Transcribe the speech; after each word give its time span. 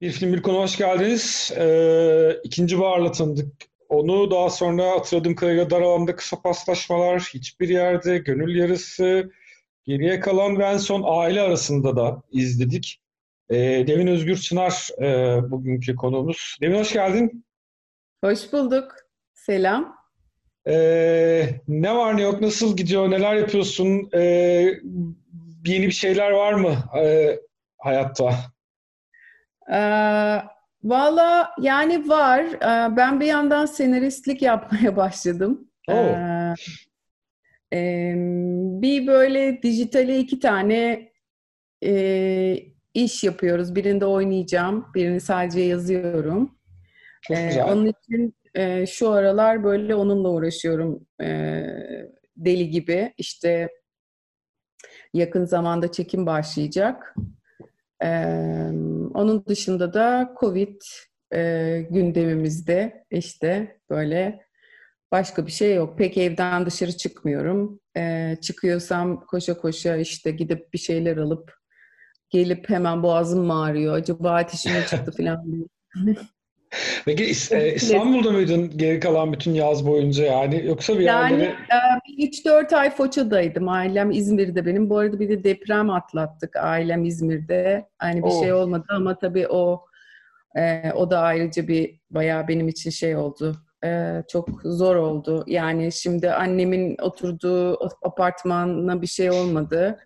Bir 0.00 0.12
film 0.12 0.32
bir 0.32 0.42
konu 0.42 0.58
hoş 0.58 0.76
geldiniz. 0.76 1.52
Ee, 1.56 2.40
ikinci 2.44 2.78
Bahar'la 2.78 3.12
tanıdık. 3.12 3.52
Onu 3.88 4.30
daha 4.30 4.50
sonra 4.50 4.90
hatırladığım 4.90 5.34
kadarıyla 5.34 5.70
dar 5.70 5.80
alanda 5.80 6.16
kısa 6.16 6.42
paslaşmalar, 6.42 7.20
hiçbir 7.34 7.68
yerde, 7.68 8.18
gönül 8.18 8.56
yarısı, 8.56 9.32
geriye 9.84 10.20
kalan 10.20 10.58
ve 10.58 10.64
en 10.64 10.76
son 10.76 11.02
aile 11.06 11.40
arasında 11.40 11.96
da 11.96 12.22
izledik. 12.32 13.00
Ee, 13.50 13.56
Devin 13.86 14.06
Özgür 14.06 14.36
Çınar 14.36 14.88
e, 15.02 15.40
bugünkü 15.50 15.96
konuğumuz. 15.96 16.58
Devin 16.60 16.78
hoş 16.78 16.92
geldin. 16.92 17.44
Hoş 18.24 18.52
bulduk. 18.52 18.94
Selam. 19.34 19.96
Ee, 20.68 21.60
ne 21.68 21.94
var 21.94 22.16
ne 22.16 22.22
yok, 22.22 22.40
nasıl 22.40 22.76
gidiyor, 22.76 23.10
neler 23.10 23.34
yapıyorsun? 23.34 24.10
Ee, 24.14 24.20
yeni 25.66 25.86
bir 25.86 25.92
şeyler 25.92 26.30
var 26.30 26.52
mı 26.52 26.76
e, 26.98 27.36
hayatta? 27.78 28.53
Ee, 29.72 30.38
Valla 30.84 31.50
yani 31.60 32.08
var. 32.08 32.40
Ee, 32.44 32.96
ben 32.96 33.20
bir 33.20 33.26
yandan 33.26 33.66
senaristlik 33.66 34.42
yapmaya 34.42 34.96
başladım. 34.96 35.70
Oh. 35.88 35.94
Ee, 35.94 36.54
e, 37.72 38.14
bir 38.82 39.06
böyle 39.06 39.62
dijitale 39.62 40.18
iki 40.18 40.38
tane 40.40 41.08
e, 41.84 42.56
iş 42.94 43.24
yapıyoruz. 43.24 43.74
Birinde 43.74 44.06
oynayacağım, 44.06 44.86
birini 44.94 45.20
sadece 45.20 45.60
yazıyorum. 45.60 46.58
Çok 47.22 47.36
Ee, 47.36 47.46
güzel. 47.46 47.64
onun 47.72 47.86
için 47.86 48.34
e, 48.54 48.86
şu 48.86 49.10
aralar 49.10 49.64
böyle 49.64 49.94
onunla 49.94 50.28
uğraşıyorum 50.28 51.06
e, 51.22 51.26
deli 52.36 52.70
gibi. 52.70 53.14
İşte 53.18 53.68
yakın 55.14 55.44
zamanda 55.44 55.92
çekim 55.92 56.26
başlayacak. 56.26 57.14
Ee, 58.04 58.70
onun 59.14 59.44
dışında 59.46 59.94
da 59.94 60.34
Covid 60.40 60.80
e, 61.34 61.80
gündemimizde 61.90 63.04
işte 63.10 63.80
böyle 63.90 64.46
başka 65.12 65.46
bir 65.46 65.50
şey 65.52 65.74
yok. 65.74 65.98
Pek 65.98 66.18
evden 66.18 66.66
dışarı 66.66 66.96
çıkmıyorum. 66.96 67.80
Ee, 67.96 68.36
çıkıyorsam 68.42 69.26
koşa 69.26 69.58
koşa 69.58 69.96
işte 69.96 70.30
gidip 70.30 70.72
bir 70.72 70.78
şeyler 70.78 71.16
alıp 71.16 71.52
gelip 72.30 72.68
hemen 72.68 73.02
boğazım 73.02 73.50
ağrıyor? 73.50 73.94
Acaba 73.94 74.34
ateşim 74.34 74.72
çıktı 74.90 75.12
falan. 75.16 75.68
Peki 77.04 77.24
e, 77.56 77.74
İstanbul'da 77.74 78.30
mıydın 78.30 78.70
geri 78.76 79.00
kalan 79.00 79.32
bütün 79.32 79.54
yaz 79.54 79.86
boyunca 79.86 80.24
yani 80.24 80.66
yoksa 80.66 80.94
bir 80.98 81.00
Yani 81.00 81.32
yerlere... 81.32 81.54
bir 82.08 82.30
3-4 82.32 82.76
ay 82.76 82.90
Foça'daydım. 82.90 83.68
Ailem 83.68 84.10
İzmir'de 84.10 84.66
benim. 84.66 84.90
Bu 84.90 84.98
arada 84.98 85.20
bir 85.20 85.28
de 85.28 85.44
deprem 85.44 85.90
atlattık. 85.90 86.56
Ailem 86.56 87.04
İzmir'de. 87.04 87.86
Hani 87.98 88.22
bir 88.22 88.28
Oh. 88.28 88.42
şey 88.42 88.52
olmadı 88.52 88.84
ama 88.88 89.18
tabii 89.18 89.48
o 89.48 89.84
e, 90.56 90.92
o 90.92 91.10
da 91.10 91.18
ayrıca 91.20 91.68
bir 91.68 92.00
bayağı 92.10 92.48
benim 92.48 92.68
için 92.68 92.90
şey 92.90 93.16
oldu. 93.16 93.56
E, 93.84 94.22
çok 94.28 94.48
zor 94.64 94.96
oldu. 94.96 95.44
Yani 95.46 95.92
şimdi 95.92 96.30
annemin 96.30 96.96
oturduğu 97.02 97.78
apartmana 98.02 99.02
bir 99.02 99.06
şey 99.06 99.30
olmadı. 99.30 99.98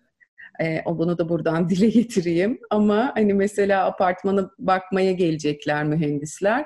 E, 0.61 0.81
o 0.85 0.97
bunu 0.97 1.17
da 1.17 1.29
buradan 1.29 1.69
dile 1.69 1.89
getireyim. 1.89 2.59
Ama 2.69 3.11
hani 3.15 3.33
mesela 3.33 3.85
apartmana 3.85 4.49
bakmaya 4.59 5.11
gelecekler 5.11 5.83
mühendisler. 5.83 6.65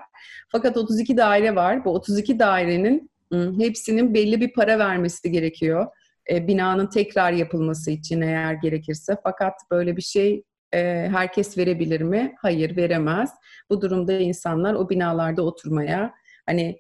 Fakat 0.49 0.77
32 0.77 1.17
daire 1.17 1.55
var. 1.55 1.85
Bu 1.85 1.93
32 1.93 2.39
dairenin 2.39 3.13
Hı, 3.33 3.53
Hepsinin 3.57 4.13
belli 4.13 4.41
bir 4.41 4.53
para 4.53 4.79
vermesi 4.79 5.31
gerekiyor. 5.31 5.87
E, 6.29 6.47
binanın 6.47 6.87
tekrar 6.87 7.31
yapılması 7.31 7.91
için 7.91 8.21
eğer 8.21 8.53
gerekirse. 8.53 9.17
Fakat 9.23 9.53
böyle 9.71 9.97
bir 9.97 10.01
şey 10.01 10.43
e, 10.73 10.79
herkes 11.11 11.57
verebilir 11.57 12.01
mi? 12.01 12.35
Hayır, 12.41 12.77
veremez. 12.77 13.31
Bu 13.69 13.81
durumda 13.81 14.13
insanlar 14.13 14.73
o 14.73 14.89
binalarda 14.89 15.41
oturmaya, 15.41 16.13
hani 16.45 16.79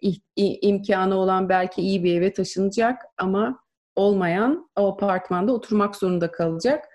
imkanı 0.61 1.15
olan 1.15 1.49
belki 1.49 1.81
iyi 1.81 2.03
bir 2.03 2.15
eve 2.17 2.33
taşınacak 2.33 3.01
ama 3.17 3.59
olmayan 3.95 4.69
o 4.75 4.87
apartmanda 4.87 5.53
oturmak 5.53 5.95
zorunda 5.95 6.31
kalacak. 6.31 6.85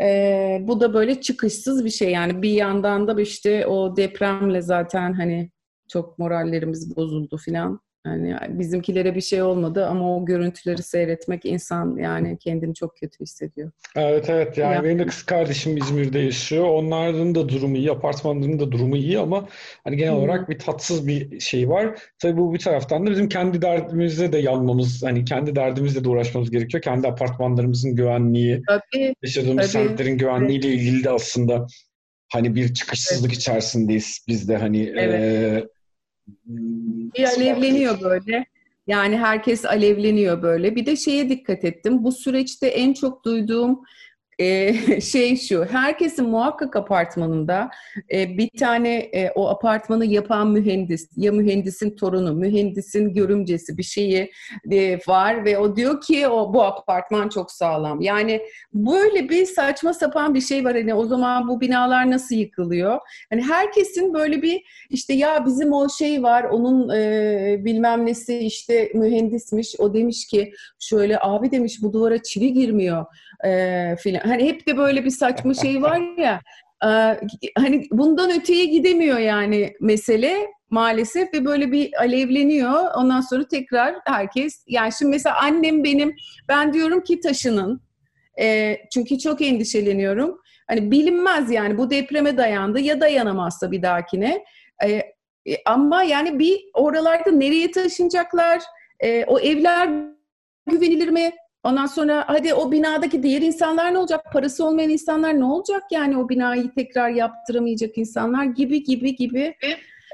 E, 0.00 0.58
bu 0.62 0.80
da 0.80 0.94
böyle 0.94 1.20
çıkışsız 1.20 1.84
bir 1.84 1.90
şey 1.90 2.10
yani 2.10 2.42
bir 2.42 2.50
yandan 2.52 3.08
da 3.08 3.20
işte 3.20 3.66
o 3.66 3.96
depremle 3.96 4.62
zaten 4.62 5.12
hani 5.12 5.50
çok 5.88 6.18
morallerimiz 6.18 6.96
bozuldu 6.96 7.36
filan. 7.36 7.80
Yani 8.06 8.36
bizimkilere 8.48 9.14
bir 9.14 9.20
şey 9.20 9.42
olmadı 9.42 9.86
ama 9.86 10.16
o 10.16 10.24
görüntüleri 10.24 10.82
seyretmek 10.82 11.44
insan 11.44 11.96
yani 11.96 12.38
kendini 12.38 12.74
çok 12.74 12.96
kötü 12.96 13.20
hissediyor. 13.20 13.70
Evet 13.96 14.30
evet 14.30 14.58
yani 14.58 14.74
Ya. 14.74 14.84
benim 14.84 14.98
de 14.98 15.06
kız 15.06 15.22
kardeşim 15.22 15.76
İzmir'de 15.76 16.18
yaşıyor. 16.18 16.64
Onların 16.68 17.34
da 17.34 17.48
durumu 17.48 17.76
iyi, 17.76 17.90
apartmanların 17.90 18.58
da 18.60 18.72
durumu 18.72 18.96
iyi 18.96 19.18
ama 19.18 19.48
hani 19.84 19.96
genel 19.96 20.12
Hı 20.12 20.16
olarak 20.16 20.48
bir 20.50 20.58
tatsız 20.58 21.06
bir 21.06 21.40
şey 21.40 21.68
var. 21.68 21.98
Tabii 22.18 22.36
bu 22.36 22.54
bir 22.54 22.58
taraftan 22.58 23.06
da 23.06 23.10
bizim 23.10 23.28
kendi 23.28 23.62
derdimizle 23.62 24.32
de 24.32 24.38
yanmamız, 24.38 25.02
hani 25.02 25.24
kendi 25.24 25.56
derdimizle 25.56 26.04
de 26.04 26.08
uğraşmamız 26.08 26.50
gerekiyor. 26.50 26.82
Kendi 26.82 27.08
apartmanlarımızın 27.08 27.96
güvenliği, 27.96 28.62
Tabii 28.68 29.14
yaşadığımız 29.22 29.72
Tabii, 29.72 29.86
semtlerin 29.86 30.18
güvenliğiyle 30.18 30.68
ilgili 30.68 31.04
de 31.04 31.10
aslında 31.10 31.66
hani 32.32 32.54
bir 32.54 32.74
çıkışsızlık 32.74 33.32
içerisindeyiz 33.32 34.24
biz 34.28 34.48
de 34.48 34.56
hani 34.56 34.92
Evet. 34.96 35.20
eee, 35.20 35.68
bir 36.46 37.24
alevleniyor 37.24 38.00
böyle. 38.00 38.46
Yani 38.86 39.18
herkes 39.18 39.64
alevleniyor 39.64 40.42
böyle. 40.42 40.76
Bir 40.76 40.86
de 40.86 40.96
şeye 40.96 41.28
dikkat 41.28 41.64
ettim. 41.64 42.04
Bu 42.04 42.12
süreçte 42.12 42.66
en 42.66 42.92
çok 42.92 43.24
duyduğum 43.24 43.80
e, 44.42 45.00
şey 45.00 45.36
şu. 45.36 45.64
Herkesin 45.64 46.28
muhakkak 46.28 46.76
apartmanında 46.76 47.70
e, 48.12 48.38
bir 48.38 48.50
tane 48.58 48.94
e, 48.96 49.30
o 49.30 49.48
apartmanı 49.48 50.04
yapan 50.04 50.50
mühendis 50.50 51.08
ya 51.16 51.32
mühendisin 51.32 51.96
torunu, 51.96 52.32
mühendisin 52.34 53.14
görümcesi 53.14 53.78
bir 53.78 53.82
şeyi 53.82 54.32
e, 54.70 54.98
var 55.06 55.44
ve 55.44 55.58
o 55.58 55.76
diyor 55.76 56.00
ki 56.00 56.28
o 56.28 56.54
bu 56.54 56.62
apartman 56.62 57.28
çok 57.28 57.50
sağlam. 57.50 58.00
Yani 58.00 58.42
böyle 58.74 59.28
bir 59.28 59.46
saçma 59.46 59.94
sapan 59.94 60.34
bir 60.34 60.40
şey 60.40 60.64
var. 60.64 60.74
Hani 60.74 60.94
o 60.94 61.04
zaman 61.04 61.48
bu 61.48 61.60
binalar 61.60 62.10
nasıl 62.10 62.34
yıkılıyor? 62.34 62.98
Hani 63.30 63.42
herkesin 63.42 64.14
böyle 64.14 64.42
bir 64.42 64.62
işte 64.90 65.12
ya 65.12 65.46
bizim 65.46 65.72
o 65.72 65.88
şey 65.88 66.22
var 66.22 66.44
onun 66.44 66.88
e, 66.88 67.64
bilmem 67.64 68.06
nesi 68.06 68.38
işte 68.38 68.92
mühendismiş 68.94 69.74
o 69.78 69.94
demiş 69.94 70.26
ki 70.26 70.52
şöyle 70.78 71.18
abi 71.20 71.50
demiş 71.50 71.82
bu 71.82 71.92
duvara 71.92 72.22
çivi 72.22 72.52
girmiyor 72.52 73.06
e, 73.44 73.96
filan. 73.96 74.20
Hani 74.20 74.44
hep 74.44 74.66
de 74.66 74.76
böyle 74.76 75.04
bir 75.04 75.10
saçma 75.10 75.54
şey 75.54 75.82
var 75.82 76.18
ya 76.18 76.40
e, 76.84 77.20
hani 77.56 77.86
bundan 77.90 78.30
öteye 78.30 78.64
gidemiyor 78.64 79.18
yani 79.18 79.74
mesele 79.80 80.46
maalesef 80.70 81.34
ve 81.34 81.44
böyle 81.44 81.72
bir 81.72 82.00
alevleniyor. 82.00 82.94
Ondan 82.96 83.20
sonra 83.20 83.48
tekrar 83.48 83.94
herkes 84.06 84.64
yani 84.66 84.92
şimdi 84.98 85.10
mesela 85.10 85.36
annem 85.40 85.84
benim 85.84 86.14
ben 86.48 86.72
diyorum 86.72 87.02
ki 87.02 87.20
taşının 87.20 87.82
e, 88.40 88.76
çünkü 88.94 89.18
çok 89.18 89.42
endişeleniyorum. 89.42 90.40
Hani 90.68 90.90
bilinmez 90.90 91.50
yani 91.50 91.78
bu 91.78 91.90
depreme 91.90 92.36
dayandı 92.36 92.80
ya 92.80 93.00
dayanamazsa 93.00 93.70
bir 93.70 93.82
dahakine. 93.82 94.44
E, 94.84 95.02
ama 95.66 96.02
yani 96.02 96.38
bir 96.38 96.60
oralarda 96.74 97.30
nereye 97.30 97.70
taşınacaklar? 97.70 98.62
E, 99.00 99.24
o 99.24 99.40
evler 99.40 99.90
güvenilir 100.70 101.08
mi? 101.08 101.32
Ondan 101.64 101.86
sonra 101.86 102.24
hadi 102.26 102.54
o 102.54 102.72
binadaki 102.72 103.22
diğer 103.22 103.42
insanlar 103.42 103.94
ne 103.94 103.98
olacak? 103.98 104.20
Parası 104.32 104.66
olmayan 104.66 104.90
insanlar 104.90 105.40
ne 105.40 105.44
olacak 105.44 105.82
yani 105.90 106.18
o 106.18 106.28
binayı 106.28 106.70
tekrar 106.74 107.08
yaptıramayacak 107.08 107.98
insanlar 107.98 108.44
gibi 108.44 108.84
gibi 108.84 109.16
gibi 109.16 109.54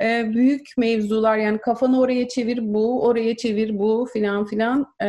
e, 0.03 0.31
büyük 0.35 0.69
mevzular 0.77 1.37
yani 1.37 1.59
kafanı 1.59 2.01
oraya 2.01 2.29
çevir 2.29 2.59
bu, 2.61 3.07
oraya 3.07 3.37
çevir 3.37 3.79
bu 3.79 4.09
filan 4.13 4.47
filan 4.47 4.87
e, 5.03 5.07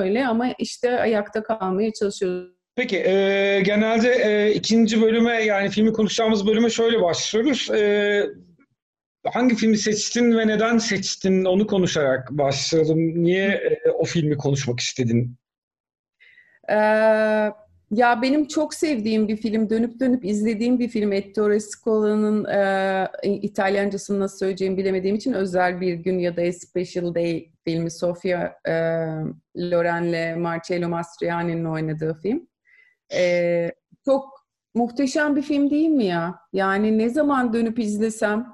öyle 0.00 0.26
ama 0.26 0.54
işte 0.58 1.00
ayakta 1.00 1.42
kalmaya 1.42 1.92
çalışıyoruz. 1.92 2.52
Peki, 2.76 2.96
e, 2.96 3.60
genelde 3.64 4.08
e, 4.08 4.54
ikinci 4.54 5.02
bölüme 5.02 5.44
yani 5.44 5.68
filmi 5.68 5.92
konuşacağımız 5.92 6.46
bölüme 6.46 6.70
şöyle 6.70 7.02
başlıyoruz. 7.02 7.70
E, 7.70 8.22
hangi 9.32 9.54
filmi 9.54 9.78
seçtin 9.78 10.38
ve 10.38 10.46
neden 10.46 10.78
seçtin 10.78 11.44
onu 11.44 11.66
konuşarak 11.66 12.30
başlayalım. 12.30 13.24
Niye 13.24 13.48
e, 13.48 13.90
o 13.90 14.04
filmi 14.04 14.36
konuşmak 14.36 14.80
istedin? 14.80 15.36
Ee, 16.72 17.52
ya 17.92 18.22
benim 18.22 18.46
çok 18.46 18.74
sevdiğim 18.74 19.28
bir 19.28 19.36
film, 19.36 19.70
dönüp 19.70 20.00
dönüp 20.00 20.24
izlediğim 20.24 20.78
bir 20.78 20.88
film. 20.88 21.12
Ettore 21.12 21.60
Scola'nın 21.60 22.44
e, 22.44 23.08
İtalyancasını 23.24 24.20
nasıl 24.20 24.38
söyleyeceğimi 24.38 24.76
bilemediğim 24.76 25.16
için 25.16 25.32
Özel 25.32 25.80
Bir 25.80 25.94
Gün 25.94 26.18
ya 26.18 26.36
da 26.36 26.42
A 26.42 26.52
Special 26.52 27.14
Day 27.14 27.52
filmi 27.64 27.90
Sofia 27.90 28.52
e, 28.68 28.72
Loren'le 29.56 30.38
Marcello 30.38 30.88
Mastroianni'nin 30.88 31.64
oynadığı 31.64 32.14
film. 32.14 32.48
E, 33.14 33.72
çok 34.04 34.46
muhteşem 34.74 35.36
bir 35.36 35.42
film 35.42 35.70
değil 35.70 35.88
mi 35.88 36.04
ya? 36.04 36.38
Yani 36.52 36.98
ne 36.98 37.08
zaman 37.08 37.52
dönüp 37.52 37.78
izlesem 37.78 38.46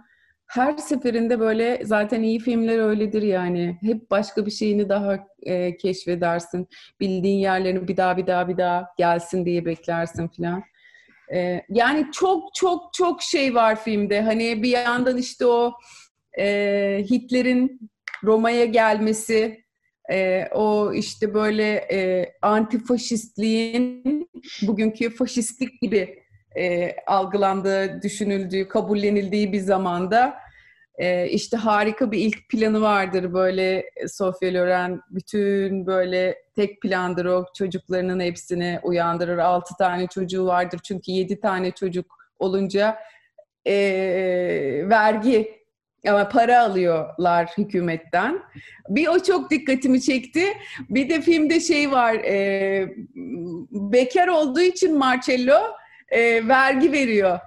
her 0.48 0.76
seferinde 0.76 1.40
böyle 1.40 1.80
zaten 1.84 2.22
iyi 2.22 2.38
filmler 2.38 2.78
öyledir 2.78 3.22
yani. 3.22 3.78
Hep 3.82 4.10
başka 4.10 4.46
bir 4.46 4.50
şeyini 4.50 4.88
daha 4.88 5.26
e, 5.42 5.76
keşfedersin. 5.76 6.68
Bildiğin 7.00 7.38
yerlerini 7.38 7.88
bir 7.88 7.96
daha 7.96 8.16
bir 8.16 8.26
daha 8.26 8.48
bir 8.48 8.56
daha 8.56 8.86
gelsin 8.98 9.46
diye 9.46 9.64
beklersin 9.64 10.28
filan. 10.28 10.62
E, 11.34 11.62
yani 11.68 12.06
çok 12.12 12.54
çok 12.54 12.94
çok 12.94 13.22
şey 13.22 13.54
var 13.54 13.82
filmde. 13.82 14.20
Hani 14.20 14.62
bir 14.62 14.70
yandan 14.70 15.16
işte 15.16 15.46
o 15.46 15.72
e, 16.38 17.04
Hitler'in 17.10 17.90
Roma'ya 18.24 18.64
gelmesi, 18.64 19.64
e, 20.10 20.48
o 20.54 20.92
işte 20.92 21.34
böyle 21.34 21.74
e, 21.74 22.32
antifaşistliğin 22.42 24.28
bugünkü 24.62 25.10
faşistlik 25.10 25.80
gibi 25.82 26.17
e, 26.56 26.96
algılandığı, 27.06 28.02
düşünüldüğü, 28.02 28.68
kabullenildiği 28.68 29.52
bir 29.52 29.60
zamanda 29.60 30.38
e, 30.98 31.28
işte 31.28 31.56
harika 31.56 32.12
bir 32.12 32.18
ilk 32.18 32.48
planı 32.48 32.80
vardır 32.80 33.32
böyle 33.32 33.90
Sofia 34.08 34.52
Loren 34.52 35.00
bütün 35.10 35.86
böyle 35.86 36.38
tek 36.56 36.82
plandır 36.82 37.24
o 37.24 37.44
çocuklarının 37.54 38.20
hepsini 38.20 38.80
uyandırır. 38.82 39.38
Altı 39.38 39.74
tane 39.78 40.06
çocuğu 40.06 40.46
vardır 40.46 40.80
çünkü 40.84 41.12
yedi 41.12 41.40
tane 41.40 41.70
çocuk 41.70 42.18
olunca 42.38 42.98
e, 43.66 43.74
vergi 44.84 45.58
ama 46.08 46.28
para 46.28 46.62
alıyorlar 46.62 47.50
hükümetten. 47.58 48.42
Bir 48.88 49.08
o 49.08 49.22
çok 49.22 49.50
dikkatimi 49.50 50.02
çekti. 50.02 50.44
Bir 50.90 51.08
de 51.08 51.20
filmde 51.20 51.60
şey 51.60 51.90
var, 51.90 52.14
e, 52.14 52.88
bekar 53.72 54.28
olduğu 54.28 54.60
için 54.60 54.98
Marcello 54.98 55.60
e, 56.08 56.49
vergi 56.49 56.93
veriyor. 56.93 57.38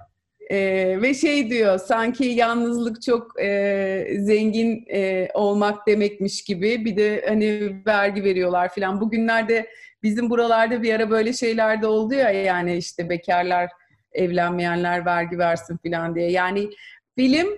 E, 0.50 0.58
ve 1.02 1.14
şey 1.14 1.50
diyor, 1.50 1.78
sanki 1.78 2.24
yalnızlık 2.24 3.02
çok 3.02 3.40
e, 3.42 4.16
zengin 4.18 4.84
e, 4.88 5.28
olmak 5.34 5.86
demekmiş 5.86 6.44
gibi. 6.44 6.84
Bir 6.84 6.96
de 6.96 7.24
hani 7.28 7.76
vergi 7.86 8.24
veriyorlar 8.24 8.74
filan. 8.74 9.00
Bugünlerde 9.00 9.66
bizim 10.02 10.30
buralarda 10.30 10.82
bir 10.82 10.94
ara 10.94 11.10
böyle 11.10 11.32
şeyler 11.32 11.82
de 11.82 11.86
oldu 11.86 12.14
ya 12.14 12.30
yani 12.30 12.76
işte 12.76 13.08
bekarlar, 13.08 13.70
evlenmeyenler 14.12 15.06
vergi 15.06 15.38
versin 15.38 15.76
filan 15.82 16.14
diye. 16.14 16.30
Yani 16.30 16.70
film 17.18 17.48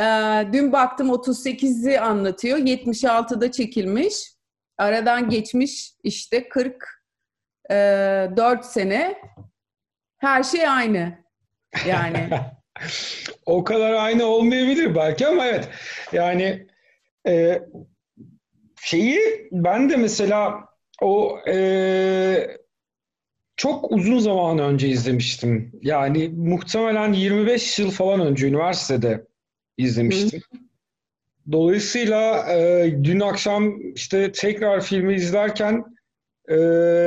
ee, 0.00 0.46
dün 0.52 0.72
baktım 0.72 1.08
38'i 1.08 1.98
anlatıyor. 1.98 2.58
76'da 2.58 3.52
çekilmiş. 3.52 4.32
Aradan 4.78 5.28
geçmiş 5.28 5.92
işte 6.02 6.48
44 6.48 6.90
e, 7.70 8.62
sene. 8.62 9.18
Her 10.20 10.42
şey 10.42 10.68
aynı. 10.68 11.18
Yani. 11.86 12.28
o 13.46 13.64
kadar 13.64 13.92
aynı 13.92 14.24
olmayabilir 14.24 14.94
belki 14.94 15.26
ama 15.26 15.46
evet. 15.46 15.68
Yani 16.12 16.66
e, 17.26 17.62
şeyi 18.82 19.20
ben 19.52 19.90
de 19.90 19.96
mesela 19.96 20.64
o 21.02 21.38
e, 21.48 22.56
çok 23.56 23.92
uzun 23.92 24.18
zaman 24.18 24.58
önce 24.58 24.88
izlemiştim. 24.88 25.72
Yani 25.82 26.28
muhtemelen 26.28 27.12
25 27.12 27.78
yıl 27.78 27.90
falan 27.90 28.20
önce 28.20 28.46
üniversitede 28.46 29.26
izlemiştim. 29.78 30.42
Dolayısıyla 31.52 32.52
e, 32.52 32.90
dün 33.04 33.20
akşam 33.20 33.92
işte 33.94 34.32
tekrar 34.32 34.80
filmi 34.80 35.14
izlerken 35.14 35.84
e, 36.48 36.56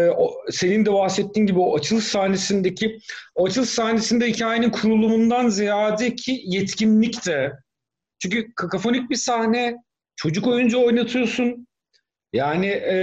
o, 0.09 0.31
senin 0.51 0.85
de 0.85 0.93
bahsettiğin 0.93 1.47
gibi 1.47 1.59
o 1.59 1.75
açılış 1.75 2.03
sahnesindeki 2.03 2.99
o 3.35 3.45
açılış 3.45 3.69
sahnesinde 3.69 4.27
hikayenin 4.27 4.69
kurulumundan 4.69 5.49
ziyade 5.49 6.15
ki 6.15 6.41
yetkinlik 6.45 7.25
de. 7.25 7.51
Çünkü 8.19 8.53
kakafonik 8.55 9.09
bir 9.09 9.15
sahne 9.15 9.75
çocuk 10.15 10.47
oyuncu 10.47 10.85
oynatıyorsun. 10.85 11.67
Yani 12.33 12.67
e, 12.67 12.95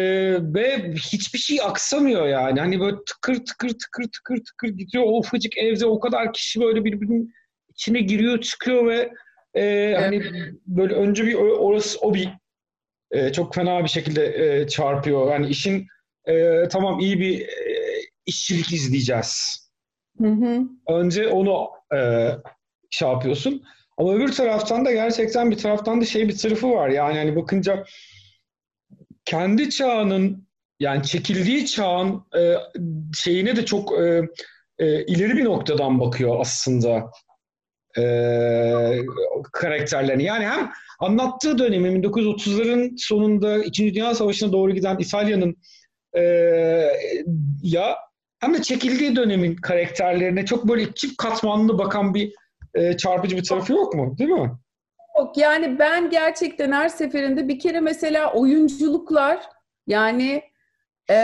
ve 0.55 0.93
hiçbir 0.93 1.38
şey 1.38 1.59
aksamıyor 1.62 2.27
yani. 2.27 2.61
Hani 2.61 2.81
böyle 2.81 2.97
tıkır 3.06 3.35
tıkır 3.35 3.69
tıkır 3.69 4.05
tıkır 4.05 4.44
tıkır 4.44 4.69
gidiyor. 4.69 5.05
O 5.06 5.19
ufacık 5.19 5.59
evde 5.59 5.87
o 5.87 6.00
kadar 6.00 6.33
kişi 6.33 6.61
böyle 6.61 6.85
birbirinin 6.85 7.33
içine 7.69 8.00
giriyor 8.00 8.41
çıkıyor 8.41 8.87
ve 8.87 9.12
e, 9.55 9.94
hani 10.00 10.23
böyle 10.67 10.94
önce 10.94 11.26
bir 11.26 11.35
orası 11.35 11.99
o 12.00 12.15
bir 12.15 12.29
e, 13.11 13.33
çok 13.33 13.55
fena 13.55 13.85
bir 13.85 13.88
şekilde 13.88 14.26
e, 14.61 14.69
çarpıyor. 14.69 15.33
Yani 15.33 15.49
işin 15.49 15.87
e, 16.27 16.69
tamam 16.69 17.01
iyi 17.01 17.21
bir 17.21 17.41
e, 17.41 18.01
işçilik 18.27 18.73
izleyeceğiz. 18.73 19.71
Hı 20.19 20.29
hı. 20.29 20.63
Önce 20.89 21.29
onu 21.29 21.71
e, 21.95 22.31
şey 22.91 23.09
yapıyorsun. 23.09 23.63
Ama 23.97 24.15
öbür 24.15 24.33
taraftan 24.33 24.85
da 24.85 24.93
gerçekten 24.93 25.51
bir 25.51 25.57
taraftan 25.57 26.01
da 26.01 26.05
şey 26.05 26.29
bir 26.29 26.39
tarafı 26.39 26.71
var. 26.71 26.89
Yani 26.89 27.19
hani 27.19 27.37
bakınca 27.37 27.85
kendi 29.25 29.71
çağının 29.71 30.47
yani 30.81 31.03
çekildiği 31.03 31.67
çağın 31.67 32.25
e, 32.39 32.55
şeyine 33.15 33.57
de 33.57 33.65
çok 33.65 33.99
e, 33.99 34.23
e, 34.79 35.05
ileri 35.05 35.37
bir 35.37 35.45
noktadan 35.45 36.01
bakıyor 36.01 36.41
aslında 36.41 37.11
e, 37.99 38.03
karakterlerini. 39.53 40.25
Yani 40.25 40.47
hem 40.47 40.71
anlattığı 41.01 41.59
dönemi 41.59 41.89
1930'ların 41.89 42.95
sonunda 42.97 43.65
İkinci 43.65 43.95
Dünya 43.95 44.15
Savaşı'na 44.15 44.53
doğru 44.53 44.75
giden 44.75 44.97
İtalya'nın 44.99 45.57
e, 46.17 46.23
ya 47.62 47.99
hem 48.41 48.55
de 48.55 48.62
çekildiği 48.62 49.17
dönemin 49.17 49.57
karakterlerine 49.57 50.47
çok 50.47 50.69
böyle 50.69 50.95
çift 50.95 51.17
katmanlı 51.17 51.79
bakan 51.79 52.15
bir 52.15 52.33
e, 52.75 52.97
çarpıcı 52.97 53.37
bir 53.37 53.45
tarafı 53.45 53.73
yok 53.73 53.95
mu? 53.95 54.19
Değil 54.19 54.31
mi? 54.31 54.51
Yok 55.19 55.37
yani 55.37 55.79
ben 55.79 56.11
gerçekten 56.11 56.73
her 56.73 56.89
seferinde 56.89 57.49
bir 57.49 57.59
kere 57.59 57.81
mesela 57.81 58.33
oyunculuklar 58.33 59.41
yani 59.87 60.43
e, 61.11 61.17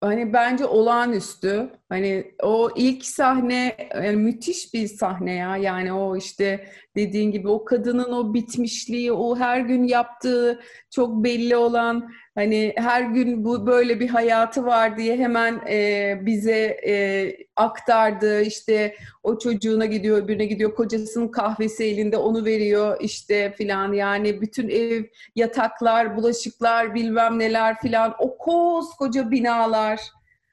hani 0.00 0.32
bence 0.32 0.64
olağanüstü. 0.66 1.70
Hani 1.92 2.34
o 2.42 2.70
ilk 2.76 3.04
sahne 3.04 3.76
yani 3.94 4.16
müthiş 4.16 4.74
bir 4.74 4.86
sahne 4.88 5.34
ya. 5.34 5.56
Yani 5.56 5.92
o 5.92 6.16
işte 6.16 6.66
dediğin 6.96 7.30
gibi 7.30 7.48
o 7.48 7.64
kadının 7.64 8.12
o 8.12 8.34
bitmişliği, 8.34 9.12
o 9.12 9.36
her 9.36 9.60
gün 9.60 9.84
yaptığı 9.84 10.60
çok 10.90 11.24
belli 11.24 11.56
olan 11.56 12.08
hani 12.34 12.72
her 12.76 13.02
gün 13.02 13.44
bu 13.44 13.66
böyle 13.66 14.00
bir 14.00 14.08
hayatı 14.08 14.64
var 14.64 14.96
diye 14.96 15.16
hemen 15.16 15.60
e, 15.68 16.18
bize 16.26 16.80
e, 16.86 17.36
aktardı. 17.56 18.42
İşte 18.42 18.94
o 19.22 19.38
çocuğuna 19.38 19.86
gidiyor, 19.86 20.18
öbürüne 20.18 20.46
gidiyor, 20.46 20.74
kocasının 20.74 21.28
kahvesi 21.28 21.84
elinde 21.84 22.16
onu 22.16 22.44
veriyor 22.44 22.96
işte 23.00 23.54
filan. 23.58 23.92
Yani 23.92 24.40
bütün 24.40 24.68
ev, 24.68 25.04
yataklar, 25.36 26.16
bulaşıklar, 26.16 26.94
bilmem 26.94 27.38
neler 27.38 27.80
filan. 27.80 28.14
O 28.18 28.38
koskoca 28.38 29.30
binalar. 29.30 30.00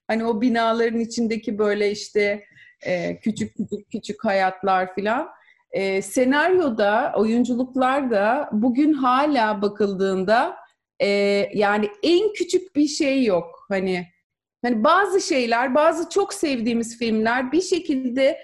Hani 0.10 0.25
o 0.25 0.42
binaların 0.42 1.00
içindeki 1.00 1.58
böyle 1.58 1.92
işte 1.92 2.44
e, 2.82 3.20
küçük 3.20 3.56
küçük 3.56 3.92
küçük 3.92 4.25
hayatlar 4.25 4.96
filan. 4.96 5.30
E, 5.72 6.01
senaryoda, 6.01 7.13
oyunculuklarda 7.16 8.50
bugün 8.51 8.94
hala 8.94 9.62
bakıldığında 9.62 10.56
e, 11.00 11.08
yani 11.54 11.89
en 12.04 12.34
küçük 12.34 12.75
bir 12.75 12.88
şey 12.88 13.24
yok. 13.24 13.66
Hani 13.70 14.08
hani 14.66 14.84
bazı 14.84 15.22
şeyler, 15.22 15.75
bazı 15.75 16.10
çok 16.10 16.34
sevdiğimiz 16.34 16.98
filmler 17.00 17.51
bir 17.51 17.62
şekilde 17.62 18.39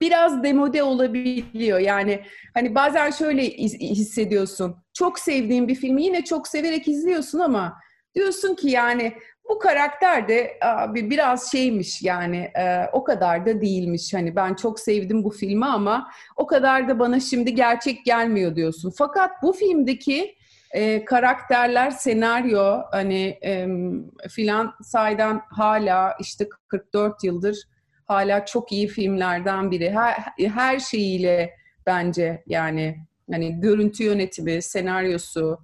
biraz 0.00 0.42
demode 0.42 0.82
olabiliyor. 0.82 1.78
Yani 1.78 2.22
hani 2.54 2.74
bazen 2.74 3.10
şöyle 3.10 3.42
hissediyorsun. 3.80 4.76
Çok 4.94 5.18
sevdiğin 5.18 5.68
bir 5.68 5.74
filmi 5.74 6.04
yine 6.04 6.24
çok 6.24 6.48
severek 6.48 6.88
izliyorsun 6.88 7.38
ama 7.38 7.78
diyorsun 8.14 8.54
ki 8.54 8.70
yani 8.70 9.12
bu 9.48 9.58
karakter 9.58 10.28
de 10.28 10.58
abi 10.62 11.10
biraz 11.10 11.52
şeymiş 11.52 12.02
yani 12.02 12.36
e, 12.36 12.86
o 12.92 13.04
kadar 13.04 13.46
da 13.46 13.60
değilmiş. 13.60 14.14
Hani 14.14 14.36
ben 14.36 14.54
çok 14.54 14.80
sevdim 14.80 15.24
bu 15.24 15.30
filmi 15.30 15.66
ama 15.66 16.10
o 16.36 16.46
kadar 16.46 16.88
da 16.88 16.98
bana 16.98 17.20
şimdi 17.20 17.54
gerçek 17.54 18.04
gelmiyor 18.04 18.56
diyorsun. 18.56 18.92
Fakat 18.98 19.42
bu 19.42 19.52
filmdeki 19.52 20.36
e, 20.70 21.04
karakterler, 21.04 21.90
senaryo 21.90 22.80
hani 22.90 23.38
e, 23.44 23.68
filan 24.28 24.74
saydan 24.82 25.42
hala 25.50 26.16
işte 26.20 26.48
44 26.68 27.24
yıldır 27.24 27.56
hala 28.06 28.46
çok 28.46 28.72
iyi 28.72 28.88
filmlerden 28.88 29.70
biri. 29.70 29.90
Her, 29.90 30.14
her 30.48 30.78
şeyiyle 30.78 31.54
bence 31.86 32.42
yani 32.46 32.96
hani 33.30 33.60
görüntü 33.60 34.04
yönetimi, 34.04 34.62
senaryosu, 34.62 35.58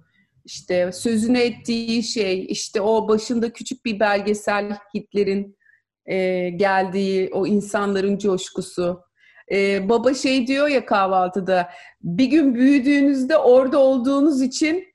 işte 0.45 0.91
sözünü 0.91 1.37
ettiği 1.37 2.03
şey, 2.03 2.45
işte 2.49 2.81
o 2.81 3.07
başında 3.07 3.53
küçük 3.53 3.85
bir 3.85 3.99
belgesel 3.99 4.77
Hitler'in 4.95 5.57
e, 6.05 6.49
geldiği 6.49 7.29
o 7.33 7.47
insanların 7.47 8.17
coşkusu. 8.17 9.01
E, 9.51 9.89
baba 9.89 10.13
şey 10.13 10.47
diyor 10.47 10.67
ya 10.67 10.85
kahvaltıda, 10.85 11.69
bir 12.01 12.25
gün 12.25 12.55
büyüdüğünüzde 12.55 13.37
orada 13.37 13.79
olduğunuz 13.79 14.41
için 14.41 14.85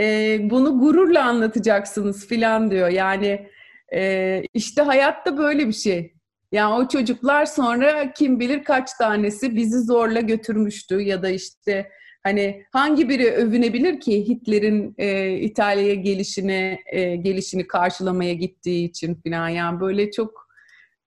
e, 0.00 0.38
bunu 0.50 0.78
gururla 0.78 1.24
anlatacaksınız 1.24 2.26
filan 2.26 2.70
diyor. 2.70 2.88
Yani 2.88 3.48
e, 3.94 4.42
işte 4.54 4.82
hayatta 4.82 5.38
böyle 5.38 5.68
bir 5.68 5.72
şey. 5.72 6.14
Yani 6.52 6.74
o 6.74 6.88
çocuklar 6.88 7.46
sonra 7.46 8.12
kim 8.12 8.40
bilir 8.40 8.64
kaç 8.64 8.92
tanesi 8.92 9.56
bizi 9.56 9.80
zorla 9.80 10.20
götürmüştü 10.20 11.00
ya 11.00 11.22
da 11.22 11.28
işte 11.28 11.90
Hani 12.24 12.64
hangi 12.72 13.08
biri 13.08 13.30
övünebilir 13.30 14.00
ki 14.00 14.28
Hitler'in 14.28 14.94
e, 14.98 15.30
İtalya'ya 15.30 15.94
gelişine 15.94 16.78
e, 16.86 17.16
gelişini 17.16 17.66
karşılamaya 17.66 18.34
gittiği 18.34 18.88
için 18.88 19.14
falan 19.14 19.48
yani 19.48 19.80
böyle 19.80 20.10
çok 20.10 20.48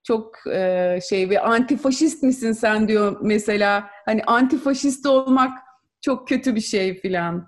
çok 0.04 0.48
e, 0.54 1.00
şey 1.10 1.30
ve 1.30 1.40
antifaşist 1.40 2.24
misin 2.24 2.52
sen 2.52 2.88
diyor 2.88 3.18
mesela. 3.22 3.90
Hani 4.06 4.24
antifaşist 4.24 5.06
olmak 5.06 5.58
çok 6.02 6.28
kötü 6.28 6.56
bir 6.56 6.62
şey 6.62 7.00
filan. 7.00 7.48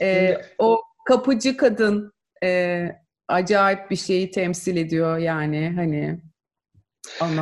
E, 0.00 0.36
o 0.58 0.82
kapıcı 1.08 1.56
kadın 1.56 2.12
e, 2.44 2.86
acayip 3.28 3.90
bir 3.90 3.96
şeyi 3.96 4.30
temsil 4.30 4.76
ediyor 4.76 5.18
yani 5.18 5.72
hani. 5.76 6.20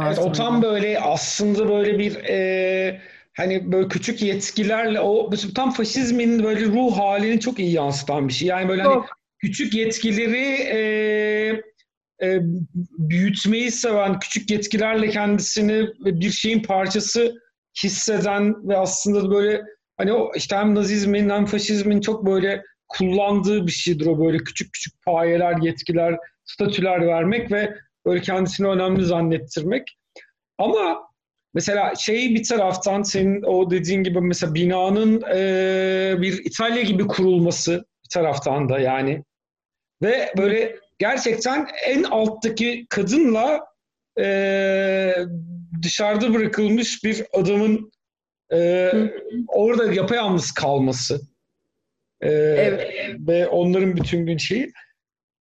Evet, 0.06 0.18
o 0.18 0.32
tam 0.32 0.62
böyle 0.62 1.00
aslında 1.00 1.68
böyle 1.68 1.98
bir 1.98 2.16
e, 2.16 3.00
hani 3.36 3.72
böyle 3.72 3.88
küçük 3.88 4.22
yetkilerle 4.22 5.00
o 5.00 5.30
tam 5.54 5.70
faşizmin 5.70 6.42
böyle 6.42 6.64
ruh 6.64 6.98
halini 6.98 7.40
çok 7.40 7.58
iyi 7.58 7.72
yansıtan 7.72 8.28
bir 8.28 8.32
şey. 8.32 8.48
Yani 8.48 8.68
böyle 8.68 8.82
hani 8.82 9.02
küçük 9.38 9.74
yetkileri 9.74 10.46
e, 10.62 10.80
e, 12.22 12.40
büyütmeyi 12.98 13.70
seven, 13.70 14.18
küçük 14.18 14.50
yetkilerle 14.50 15.08
kendisini 15.08 15.86
bir 15.98 16.30
şeyin 16.30 16.62
parçası 16.62 17.34
hisseden 17.84 18.68
ve 18.68 18.76
aslında 18.76 19.30
böyle 19.30 19.62
hani 19.96 20.12
o 20.12 20.32
işte 20.36 20.56
hem 20.56 20.74
nazizmin 20.74 21.30
hem 21.30 21.46
faşizmin 21.46 22.00
çok 22.00 22.26
böyle 22.26 22.62
kullandığı 22.88 23.66
bir 23.66 23.72
şeydir 23.72 24.06
o 24.06 24.24
böyle 24.24 24.38
küçük 24.38 24.72
küçük 24.72 25.04
payeler, 25.04 25.56
yetkiler, 25.62 26.16
statüler 26.44 27.06
vermek 27.06 27.52
ve 27.52 27.74
böyle 28.06 28.20
kendisini 28.20 28.68
önemli 28.68 29.04
zannettirmek. 29.04 29.98
Ama 30.58 31.09
mesela 31.54 31.94
şey 31.94 32.34
bir 32.34 32.44
taraftan 32.44 33.02
senin 33.02 33.42
o 33.42 33.70
dediğin 33.70 34.02
gibi 34.02 34.20
mesela 34.20 34.54
binanın 34.54 35.22
e, 35.22 36.22
bir 36.22 36.44
İtalya 36.44 36.82
gibi 36.82 37.06
kurulması 37.06 37.72
bir 38.04 38.08
taraftan 38.10 38.68
da 38.68 38.78
yani 38.78 39.24
ve 40.02 40.32
böyle 40.38 40.76
gerçekten 40.98 41.68
en 41.86 42.02
alttaki 42.02 42.86
kadınla 42.90 43.60
e, 44.20 45.14
dışarıda 45.82 46.34
bırakılmış 46.34 47.04
bir 47.04 47.24
adamın 47.32 47.92
e, 48.52 48.92
orada 49.48 49.92
yapayalnız 49.92 50.52
kalması 50.52 51.20
e, 52.20 52.30
evet. 52.30 53.16
ve 53.18 53.48
onların 53.48 53.96
bütün 53.96 54.26
gün 54.26 54.36
şeyi. 54.36 54.72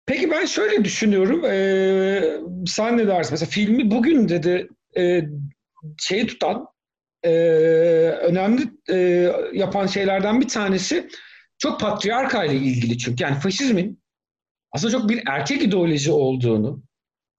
Peki 0.05 0.31
ben 0.31 0.45
şöyle 0.45 0.85
düşünüyorum. 0.85 1.45
E, 1.45 2.21
sen 2.67 2.97
ne 2.97 3.07
dersin? 3.07 3.33
Mesela 3.33 3.49
filmi 3.49 3.91
bugün 3.91 4.29
dedi 4.29 4.67
e, 4.97 5.21
şeyi 5.97 6.27
tutan 6.27 6.67
e, 7.23 7.29
önemli 8.21 8.61
e, 8.89 8.97
yapan 9.53 9.87
şeylerden 9.87 10.41
bir 10.41 10.47
tanesi 10.47 11.09
çok 11.57 11.79
patriarka 11.79 12.45
ile 12.45 12.55
ilgili 12.55 12.97
çünkü. 12.97 13.23
Yani 13.23 13.39
faşizmin 13.39 14.03
aslında 14.71 14.91
çok 14.91 15.09
bir 15.09 15.23
erkek 15.27 15.61
ideoloji 15.61 16.11
olduğunu 16.11 16.83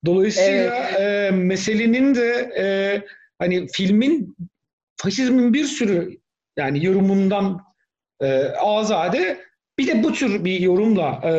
dolayısıyla 0.07 0.77
evet. 0.77 1.01
e, 1.01 1.31
meselenin 1.31 2.15
de 2.15 2.51
e, 2.59 2.65
hani 3.39 3.67
filmin 3.73 4.37
faşizmin 4.97 5.55
bir 5.55 5.65
sürü 5.65 6.21
yani 6.59 6.85
yorumundan 6.85 7.61
e, 8.23 8.43
azade 8.49 9.41
bir 9.79 9.87
de 9.87 10.03
bu 10.03 10.13
tür 10.13 10.45
bir 10.45 10.61
yorumla 10.61 11.21
e, 11.25 11.33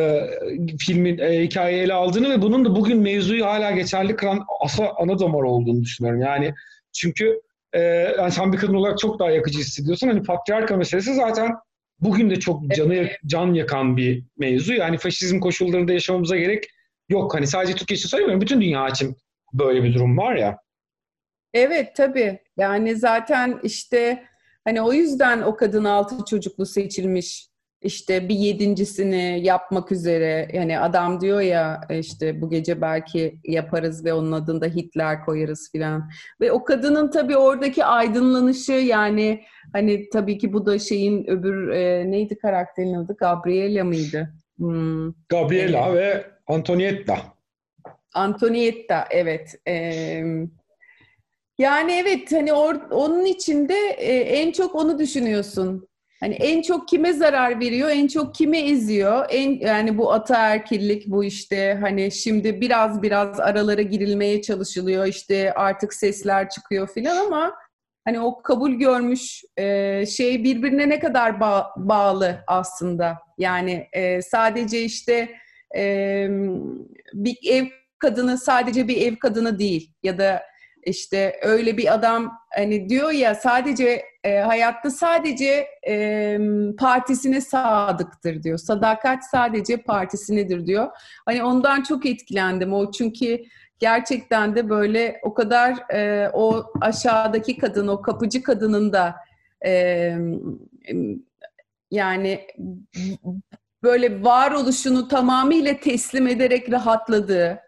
filmin 0.78 1.18
e, 1.18 1.42
hikayeyi 1.42 1.82
ele 1.82 1.92
aldığını 1.92 2.30
ve 2.30 2.42
bunun 2.42 2.64
da 2.64 2.76
bugün 2.76 2.98
mevzuyu 2.98 3.46
hala 3.46 3.70
geçerli 3.70 4.16
kılan 4.16 4.44
asla 4.60 4.92
ana 4.98 5.18
damar 5.18 5.42
olduğunu 5.42 5.82
düşünüyorum. 5.82 6.22
Yani 6.22 6.54
çünkü 6.92 7.40
e, 7.72 7.80
yani 8.18 8.32
sen 8.32 8.52
bir 8.52 8.58
kadın 8.58 8.74
olarak 8.74 8.98
çok 8.98 9.18
daha 9.18 9.30
yakıcı 9.30 9.58
hissediyorsun. 9.58 10.08
Hani 10.08 10.22
patriarka 10.22 10.76
meselesi 10.76 11.14
zaten 11.14 11.54
bugün 12.00 12.30
de 12.30 12.40
çok 12.40 12.70
canı 12.70 13.08
can 13.26 13.54
yakan 13.54 13.96
bir 13.96 14.24
mevzu. 14.38 14.74
Yani 14.74 14.98
faşizm 14.98 15.40
koşullarında 15.40 15.92
yaşamamıza 15.92 16.36
gerek 16.36 16.64
yok. 17.08 17.34
Hani 17.34 17.46
sadece 17.46 17.74
Türkiye 17.74 17.96
için 17.96 18.08
söylemiyorum. 18.08 18.40
Bütün 18.40 18.60
dünya 18.60 18.88
için 18.88 19.16
böyle 19.52 19.82
bir 19.82 19.94
durum 19.94 20.18
var 20.18 20.36
ya. 20.36 20.58
Evet 21.54 21.96
tabii. 21.96 22.38
Yani 22.56 22.96
zaten 22.96 23.60
işte 23.62 24.24
hani 24.64 24.82
o 24.82 24.92
yüzden 24.92 25.42
o 25.42 25.56
kadın 25.56 25.84
altı 25.84 26.24
çocuklu 26.24 26.66
seçilmiş 26.66 27.51
işte 27.82 28.28
bir 28.28 28.34
yedincisini 28.34 29.40
yapmak 29.42 29.92
üzere 29.92 30.48
yani 30.52 30.78
adam 30.78 31.20
diyor 31.20 31.40
ya 31.40 31.80
işte 31.90 32.40
bu 32.40 32.50
gece 32.50 32.80
belki 32.80 33.40
yaparız 33.44 34.04
ve 34.04 34.12
onun 34.12 34.32
adında 34.32 34.66
Hitler 34.66 35.24
koyarız 35.24 35.72
filan 35.72 36.10
ve 36.40 36.52
o 36.52 36.64
kadının 36.64 37.10
tabii 37.10 37.36
oradaki 37.36 37.84
aydınlanışı 37.84 38.72
yani 38.72 39.42
hani 39.72 40.08
tabii 40.08 40.38
ki 40.38 40.52
bu 40.52 40.66
da 40.66 40.78
şeyin 40.78 41.30
öbür 41.30 41.68
e, 41.68 42.10
neydi 42.10 42.38
karakterin 42.38 42.94
adı 42.94 43.16
Gabriela 43.16 43.84
mıydı? 43.84 44.34
Hmm. 44.56 45.12
Gabriela 45.28 45.88
evet. 45.88 45.96
ve 45.96 46.26
Antonietta. 46.46 47.16
Antonietta 48.14 49.06
evet. 49.10 49.54
Ee, 49.68 50.22
yani 51.58 51.92
evet 51.92 52.32
hani 52.32 52.52
or, 52.52 52.74
onun 52.90 53.24
içinde 53.24 53.74
e, 53.98 54.12
en 54.14 54.52
çok 54.52 54.74
onu 54.74 54.98
düşünüyorsun. 54.98 55.88
Hani 56.22 56.34
en 56.34 56.62
çok 56.62 56.88
kime 56.88 57.12
zarar 57.12 57.60
veriyor, 57.60 57.90
en 57.90 58.06
çok 58.06 58.34
kime 58.34 58.58
eziyor? 58.58 59.26
En 59.30 59.50
yani 59.50 59.98
bu 59.98 60.12
ataerkillik 60.12 61.06
bu 61.06 61.24
işte 61.24 61.78
hani 61.80 62.12
şimdi 62.12 62.60
biraz 62.60 63.02
biraz 63.02 63.40
aralara 63.40 63.82
girilmeye 63.82 64.42
çalışılıyor. 64.42 65.06
işte 65.06 65.54
artık 65.54 65.94
sesler 65.94 66.48
çıkıyor 66.48 66.88
filan 66.94 67.16
ama 67.26 67.54
hani 68.04 68.20
o 68.20 68.42
kabul 68.42 68.70
görmüş 68.70 69.42
e, 69.56 70.06
şey 70.06 70.44
birbirine 70.44 70.88
ne 70.88 70.98
kadar 70.98 71.30
ba- 71.30 71.66
bağlı 71.76 72.44
aslında. 72.46 73.18
Yani 73.38 73.88
e, 73.92 74.22
sadece 74.22 74.82
işte 74.82 75.28
e, 75.76 76.26
bir 77.12 77.36
ev 77.50 77.64
kadını 77.98 78.38
sadece 78.38 78.88
bir 78.88 78.96
ev 78.96 79.16
kadını 79.16 79.58
değil 79.58 79.92
ya 80.02 80.18
da 80.18 80.42
işte 80.82 81.40
öyle 81.42 81.76
bir 81.76 81.94
adam 81.94 82.38
hani 82.54 82.88
diyor 82.88 83.10
ya 83.10 83.34
sadece 83.34 84.04
e, 84.24 84.38
hayatta 84.38 84.90
sadece 84.90 85.66
e, 85.88 86.38
partisine 86.78 87.40
sadıktır 87.40 88.42
diyor. 88.42 88.58
Sadakat 88.58 89.24
sadece 89.30 89.76
partisinedir 89.76 90.66
diyor. 90.66 90.88
Hani 91.26 91.44
ondan 91.44 91.82
çok 91.82 92.06
etkilendim. 92.06 92.72
O 92.72 92.90
çünkü 92.90 93.42
gerçekten 93.78 94.56
de 94.56 94.68
böyle 94.68 95.20
o 95.22 95.34
kadar 95.34 95.94
e, 95.94 96.30
o 96.32 96.64
aşağıdaki 96.80 97.58
kadın, 97.58 97.88
o 97.88 98.02
kapıcı 98.02 98.42
kadının 98.42 98.92
da 98.92 99.14
e, 99.64 100.12
yani 101.90 102.46
böyle 103.82 104.22
varoluşunu 104.24 105.08
tamamıyla 105.08 105.76
teslim 105.76 106.26
ederek 106.26 106.72
rahatladığı 106.72 107.60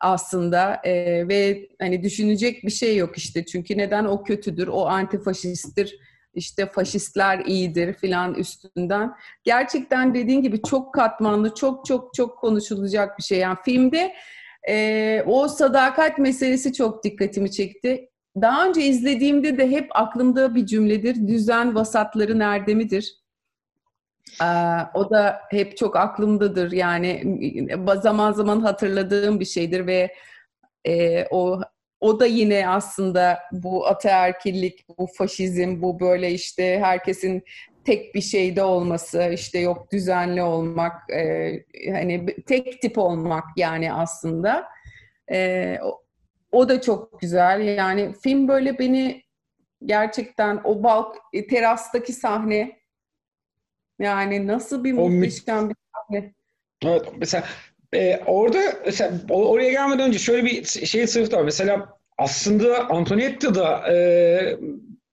aslında 0.00 0.80
e, 0.84 1.28
ve 1.28 1.68
hani 1.80 2.02
düşünecek 2.02 2.64
bir 2.64 2.70
şey 2.70 2.96
yok 2.96 3.18
işte 3.18 3.46
çünkü 3.46 3.78
neden 3.78 4.04
o 4.04 4.24
kötüdür, 4.24 4.68
o 4.68 4.86
antifaşisttir, 4.86 5.98
işte 6.34 6.66
faşistler 6.66 7.38
iyidir 7.38 7.94
filan 7.94 8.34
üstünden. 8.34 9.14
Gerçekten 9.44 10.14
dediğin 10.14 10.42
gibi 10.42 10.62
çok 10.62 10.94
katmanlı, 10.94 11.54
çok 11.54 11.86
çok 11.86 12.14
çok 12.14 12.38
konuşulacak 12.38 13.18
bir 13.18 13.22
şey. 13.22 13.38
Yani 13.38 13.58
filmde 13.64 14.14
e, 14.68 15.22
o 15.26 15.48
sadakat 15.48 16.18
meselesi 16.18 16.72
çok 16.72 17.04
dikkatimi 17.04 17.50
çekti. 17.50 18.08
Daha 18.40 18.68
önce 18.68 18.82
izlediğimde 18.82 19.58
de 19.58 19.70
hep 19.70 19.88
aklımda 19.90 20.54
bir 20.54 20.66
cümledir. 20.66 21.28
Düzen 21.28 21.74
vasatları 21.74 22.38
nerede 22.38 22.74
midir? 22.74 23.14
O 24.94 25.10
da 25.10 25.40
hep 25.50 25.76
çok 25.76 25.96
aklımdadır. 25.96 26.72
Yani 26.72 27.22
zaman 28.02 28.32
zaman 28.32 28.60
hatırladığım 28.60 29.40
bir 29.40 29.44
şeydir 29.44 29.86
ve 29.86 30.14
e, 30.84 31.26
o 31.30 31.60
o 32.00 32.20
da 32.20 32.26
yine 32.26 32.68
aslında 32.68 33.38
bu 33.52 33.86
ataerkillik, 33.86 34.88
bu 34.98 35.06
faşizm, 35.06 35.82
bu 35.82 36.00
böyle 36.00 36.30
işte 36.30 36.80
herkesin 36.80 37.42
tek 37.84 38.14
bir 38.14 38.20
şeyde 38.20 38.62
olması, 38.62 39.30
işte 39.32 39.58
yok 39.58 39.92
düzenli 39.92 40.42
olmak, 40.42 41.10
e, 41.10 41.52
hani 41.92 42.26
tek 42.46 42.82
tip 42.82 42.98
olmak 42.98 43.44
yani 43.56 43.92
aslında. 43.92 44.68
E, 45.30 45.78
o, 45.82 46.02
o 46.52 46.68
da 46.68 46.80
çok 46.80 47.20
güzel. 47.20 47.60
Yani 47.60 48.12
film 48.22 48.48
böyle 48.48 48.78
beni 48.78 49.22
gerçekten 49.84 50.60
o 50.64 50.82
balk 50.82 51.16
terastaki 51.50 52.12
sahne 52.12 52.78
yani 53.98 54.46
nasıl 54.46 54.84
bir 54.84 54.92
muhteşem 54.92 55.70
bir 55.70 55.76
sahne. 55.94 56.34
Evet 56.84 57.02
mesela 57.16 57.44
e, 57.94 58.20
orada 58.26 58.58
mesela 58.86 59.12
oraya 59.30 59.70
gelmeden 59.70 60.08
önce 60.08 60.18
şöyle 60.18 60.44
bir 60.44 60.64
şey 60.64 61.06
sırf 61.06 61.32
var. 61.32 61.42
Mesela 61.42 61.98
aslında 62.18 62.88
Antonietta 62.88 63.54
da 63.54 63.92
e, 63.92 64.56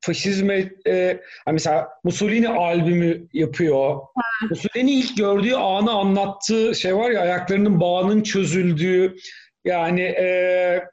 faşizme 0.02 0.72
e, 0.88 1.20
hani 1.46 1.54
mesela 1.54 1.90
Mussolini 2.04 2.50
albümü 2.50 3.28
yapıyor. 3.34 3.96
Ha. 3.96 4.22
Mussolini 4.50 4.92
ilk 4.92 5.18
gördüğü 5.18 5.54
anı 5.54 5.92
anlattığı 5.92 6.76
şey 6.76 6.96
var 6.96 7.12
ya 7.12 7.22
ayaklarının 7.22 7.82
bağının 7.82 8.24
çözüldüğü 8.24 9.16
yani 9.66 10.02
e, 10.02 10.84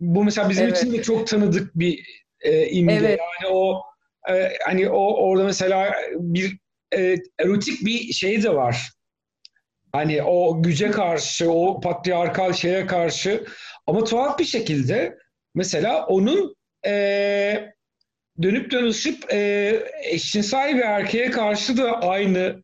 bu 0.00 0.24
mesela 0.24 0.50
bizim 0.50 0.64
evet. 0.64 0.78
için 0.78 0.92
de 0.92 1.02
çok 1.02 1.26
tanıdık 1.26 1.74
bir 1.74 2.22
e, 2.40 2.66
imge. 2.66 2.94
Evet. 2.94 3.20
Yani 3.42 3.54
o 3.54 3.82
e, 4.30 4.52
hani 4.66 4.90
o 4.90 5.14
orada 5.14 5.44
mesela 5.44 5.94
bir 6.14 6.58
e, 6.96 7.16
erotik 7.38 7.84
bir 7.86 8.12
şey 8.12 8.42
de 8.42 8.54
var. 8.54 8.90
Hani 9.92 10.22
o 10.22 10.62
güce 10.62 10.90
karşı, 10.90 11.50
o 11.52 11.80
patriarkal 11.80 12.52
şeye 12.52 12.86
karşı. 12.86 13.44
Ama 13.86 14.04
tuhaf 14.04 14.38
bir 14.38 14.44
şekilde 14.44 15.18
mesela 15.54 16.06
onun 16.06 16.56
e, 16.86 17.72
dönüp 18.42 18.70
dönüşüp 18.70 19.32
e, 19.32 19.72
eşcinsel 20.02 20.76
bir 20.76 20.82
erkeğe 20.82 21.30
karşı 21.30 21.76
da 21.76 22.00
aynı 22.00 22.62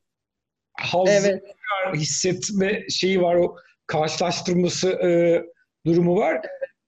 haz 0.75 1.09
evet. 1.09 1.43
hissetme 1.95 2.89
şeyi 2.91 3.23
var. 3.23 3.35
O 3.35 3.57
karşılaştırması 3.87 4.91
e, 4.91 5.43
durumu 5.87 6.17
var. 6.17 6.41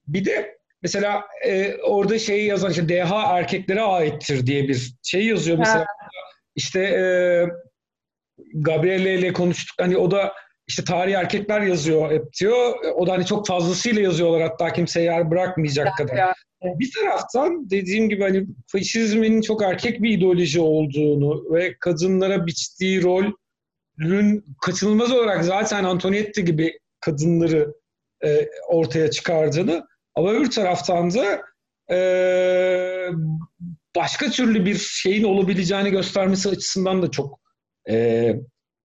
Bir 0.07 0.25
de 0.25 0.59
mesela 0.83 1.25
e, 1.45 1.75
orada 1.77 2.19
şeyi 2.19 2.47
yazan 2.47 2.71
işte 2.71 2.89
DH 2.89 3.13
erkeklere 3.13 3.81
aittir 3.81 4.47
diye 4.47 4.69
bir 4.69 4.93
şey 5.03 5.27
yazıyor 5.27 5.59
mesela. 5.59 5.81
Ha. 5.81 5.87
İşte 6.59 6.81
e, 6.81 7.05
Gabriele 8.55 9.15
ile 9.15 9.33
konuştuk. 9.33 9.77
Hani 9.81 9.97
o 9.97 10.11
da 10.11 10.33
işte 10.67 10.85
tarih 10.85 11.15
erkekler 11.15 11.61
yazıyor 11.61 12.11
hep 12.11 12.25
diyor. 12.41 12.75
O 12.95 13.07
da 13.07 13.13
hani 13.13 13.27
çok 13.27 13.47
fazlasıyla 13.47 14.03
yazıyorlar 14.03 14.43
hatta 14.43 14.73
kimseye 14.73 15.05
yer 15.05 15.31
bırakmayacak 15.31 15.87
ya, 15.87 15.93
kadar. 15.93 16.17
Ya. 16.17 16.35
Bir 16.63 16.91
taraftan 16.93 17.71
dediğim 17.71 18.09
gibi 18.09 18.23
hani 18.23 18.47
faşizmin 18.67 19.41
çok 19.41 19.63
erkek 19.63 20.03
bir 20.03 20.19
ideoloji 20.19 20.61
olduğunu 20.61 21.55
ve 21.55 21.77
kadınlara 21.81 22.47
biçtiği 22.47 23.03
rolün 23.03 24.45
kaçınılmaz 24.63 25.13
olarak 25.13 25.45
zaten 25.45 25.85
Antonietti 25.85 26.45
gibi 26.45 26.79
kadınları 27.01 27.75
e, 28.25 28.49
ortaya 28.69 29.11
çıkardığını 29.11 29.87
ama 30.15 30.33
öbür 30.33 30.51
taraftan 30.51 31.11
da 31.15 31.43
e, 31.91 31.99
başka 33.99 34.31
türlü 34.31 34.65
bir 34.67 34.79
şeyin 34.79 35.25
olabileceğini 35.25 35.91
göstermesi 35.91 36.49
açısından 36.49 37.03
da 37.03 37.11
çok 37.11 37.41
e, 37.91 38.35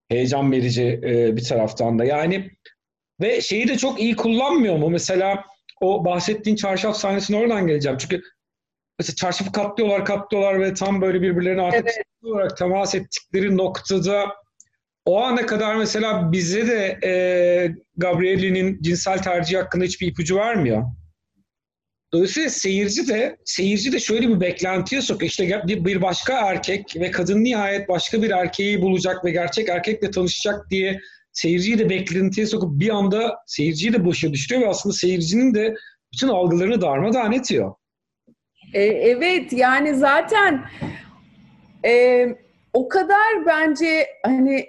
heyecan 0.08 0.52
verici 0.52 1.00
e, 1.04 1.36
bir 1.36 1.44
taraftan 1.44 1.98
da. 1.98 2.04
Yani 2.04 2.50
ve 3.20 3.40
şeyi 3.40 3.68
de 3.68 3.78
çok 3.78 4.00
iyi 4.00 4.16
kullanmıyor 4.16 4.76
mu? 4.76 4.90
Mesela 4.90 5.44
o 5.80 6.04
bahsettiğin 6.04 6.56
çarşaf 6.56 6.96
sahnesine 6.96 7.36
oradan 7.36 7.66
geleceğim. 7.66 7.98
Çünkü 7.98 8.22
mesela 8.98 9.16
çarşafı 9.16 9.52
katlıyorlar, 9.52 10.04
katlıyorlar 10.04 10.60
ve 10.60 10.74
tam 10.74 11.00
böyle 11.00 11.22
birbirlerine 11.22 11.62
artık 11.62 11.84
evet. 11.84 12.04
olarak 12.22 12.56
temas 12.56 12.94
ettikleri 12.94 13.56
noktada 13.56 14.34
o 15.04 15.22
ana 15.22 15.46
kadar 15.46 15.74
mesela 15.74 16.32
bize 16.32 16.66
de 16.66 16.98
e, 17.04 17.12
Gabrielli'nin 17.96 18.82
cinsel 18.82 19.18
tercih 19.18 19.58
hakkında 19.58 19.84
hiçbir 19.84 20.06
ipucu 20.06 20.36
vermiyor. 20.36 20.84
Dolayısıyla 22.14 22.50
seyirci 22.50 23.08
de 23.08 23.36
seyirci 23.44 23.92
de 23.92 23.98
şöyle 23.98 24.28
bir 24.28 24.40
beklentiye 24.40 25.00
sokuyor. 25.02 25.30
İşte 25.30 25.62
bir 25.66 26.02
başka 26.02 26.32
erkek 26.32 26.96
ve 26.96 27.10
kadın 27.10 27.44
nihayet 27.44 27.88
başka 27.88 28.22
bir 28.22 28.30
erkeği 28.30 28.82
bulacak 28.82 29.24
ve 29.24 29.30
gerçek 29.30 29.68
erkekle 29.68 30.10
tanışacak 30.10 30.70
diye 30.70 31.00
seyirciyi 31.32 31.78
de 31.78 31.90
beklentiye 31.90 32.46
sokup 32.46 32.80
bir 32.80 32.88
anda 32.88 33.36
seyirciyi 33.46 33.92
de 33.92 34.04
boşa 34.04 34.32
düşürüyor 34.32 34.66
ve 34.66 34.68
aslında 34.70 34.92
seyircinin 34.92 35.54
de 35.54 35.74
bütün 36.12 36.28
algılarını 36.28 36.80
darmadağın 36.80 37.32
ediyor. 37.32 37.74
E, 38.74 38.82
evet 38.82 39.52
yani 39.52 39.94
zaten 39.94 40.64
e, 41.86 42.26
o 42.72 42.88
kadar 42.88 43.46
bence 43.46 44.06
hani 44.26 44.66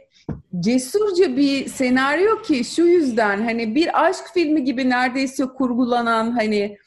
cesurca 0.59 1.37
bir 1.37 1.67
senaryo 1.67 2.41
ki 2.41 2.63
şu 2.63 2.83
yüzden 2.83 3.43
hani 3.43 3.75
bir 3.75 4.05
aşk 4.05 4.23
filmi 4.33 4.63
gibi 4.63 4.89
neredeyse 4.89 5.45
kurgulanan 5.45 6.31
hani 6.31 6.77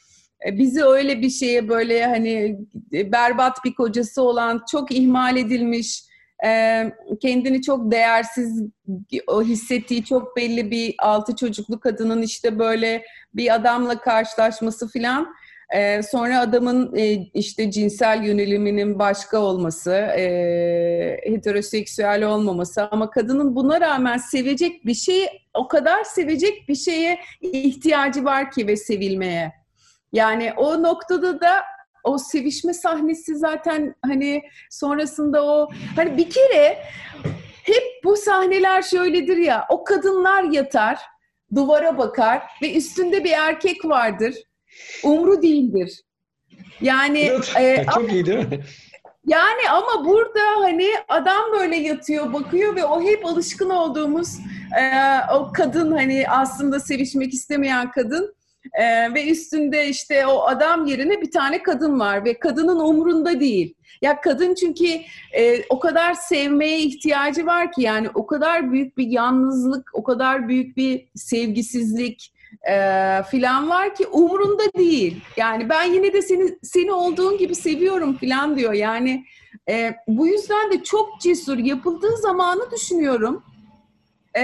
bizi 0.45 0.83
öyle 0.83 1.21
bir 1.21 1.29
şeye 1.29 1.69
böyle 1.69 2.05
hani 2.05 2.59
berbat 2.91 3.65
bir 3.65 3.73
kocası 3.73 4.21
olan 4.21 4.63
çok 4.71 4.91
ihmal 4.91 5.37
edilmiş 5.37 6.03
e, 6.45 6.83
kendini 7.21 7.61
çok 7.61 7.91
değersiz 7.91 8.63
o 9.27 9.43
hissettiği 9.43 10.05
çok 10.05 10.37
belli 10.37 10.71
bir 10.71 10.95
altı 10.99 11.35
çocuklu 11.35 11.79
kadının 11.79 12.21
işte 12.21 12.59
böyle 12.59 13.03
bir 13.33 13.55
adamla 13.55 13.99
karşılaşması 14.01 14.87
filan 14.87 15.33
e, 15.75 16.03
sonra 16.03 16.39
adamın 16.39 16.95
işte 17.33 17.71
cinsel 17.71 18.23
yöneliminin 18.23 18.99
başka 18.99 19.39
olması, 19.39 19.91
heteroseksüel 21.23 22.23
olmaması 22.23 22.87
ama 22.91 23.09
kadının 23.09 23.55
buna 23.55 23.81
rağmen 23.81 24.17
sevecek 24.17 24.85
bir 24.85 24.93
şey, 24.93 25.27
o 25.53 25.67
kadar 25.67 26.03
sevecek 26.03 26.69
bir 26.69 26.75
şeye 26.75 27.19
ihtiyacı 27.41 28.25
var 28.25 28.51
ki 28.51 28.67
ve 28.67 28.75
sevilmeye. 28.75 29.58
Yani 30.13 30.53
o 30.57 30.83
noktada 30.83 31.41
da 31.41 31.63
o 32.03 32.17
sevişme 32.17 32.73
sahnesi 32.73 33.35
zaten 33.35 33.95
hani 34.05 34.43
sonrasında 34.69 35.45
o 35.45 35.69
hani 35.95 36.17
bir 36.17 36.29
kere 36.29 36.83
hep 37.63 38.03
bu 38.03 38.17
sahneler 38.17 38.81
şöyledir 38.81 39.37
ya 39.37 39.65
o 39.69 39.83
kadınlar 39.83 40.43
yatar 40.43 40.99
duvara 41.55 41.97
bakar 41.97 42.41
ve 42.61 42.73
üstünde 42.75 43.23
bir 43.23 43.31
erkek 43.31 43.85
vardır 43.85 44.35
umru 45.03 45.41
değildir. 45.41 46.01
Yani 46.81 47.31
e, 47.59 47.85
çok 47.93 48.11
iyi 48.11 48.25
değil 48.25 48.37
mi? 48.37 48.63
Yani 49.25 49.69
ama 49.69 50.05
burada 50.05 50.39
hani 50.59 50.89
adam 51.07 51.51
böyle 51.51 51.75
yatıyor, 51.75 52.33
bakıyor 52.33 52.75
ve 52.75 52.85
o 52.85 53.03
hep 53.03 53.25
alışkın 53.25 53.69
olduğumuz 53.69 54.37
e, 54.79 54.91
o 55.33 55.51
kadın 55.53 55.91
hani 55.91 56.25
aslında 56.29 56.79
sevişmek 56.79 57.33
istemeyen 57.33 57.91
kadın 57.91 58.35
ee, 58.79 59.13
ve 59.13 59.29
üstünde 59.29 59.87
işte 59.87 60.25
o 60.27 60.41
adam 60.41 60.85
yerine 60.85 61.21
bir 61.21 61.31
tane 61.31 61.63
kadın 61.63 61.99
var 61.99 62.25
ve 62.25 62.39
kadının 62.39 62.79
umrunda 62.79 63.39
değil. 63.39 63.75
Ya 64.01 64.21
kadın 64.21 64.53
çünkü 64.53 64.85
e, 65.37 65.63
o 65.69 65.79
kadar 65.79 66.13
sevmeye 66.13 66.79
ihtiyacı 66.79 67.45
var 67.45 67.71
ki 67.71 67.81
yani 67.81 68.09
o 68.15 68.27
kadar 68.27 68.71
büyük 68.71 68.97
bir 68.97 69.07
yalnızlık, 69.07 69.89
o 69.93 70.03
kadar 70.03 70.47
büyük 70.47 70.77
bir 70.77 71.07
sevgisizlik 71.15 72.33
e, 72.69 72.75
filan 73.31 73.69
var 73.69 73.95
ki 73.95 74.07
umrunda 74.07 74.63
değil. 74.77 75.21
Yani 75.37 75.69
ben 75.69 75.83
yine 75.93 76.13
de 76.13 76.21
seni 76.21 76.57
seni 76.63 76.91
olduğun 76.91 77.37
gibi 77.37 77.55
seviyorum 77.55 78.17
filan 78.17 78.57
diyor. 78.57 78.73
Yani 78.73 79.25
e, 79.69 79.95
bu 80.07 80.27
yüzden 80.27 80.71
de 80.71 80.83
çok 80.83 81.21
cesur 81.21 81.57
yapıldığı 81.57 82.17
zamanı 82.17 82.71
düşünüyorum. 82.71 83.43
E, 84.37 84.43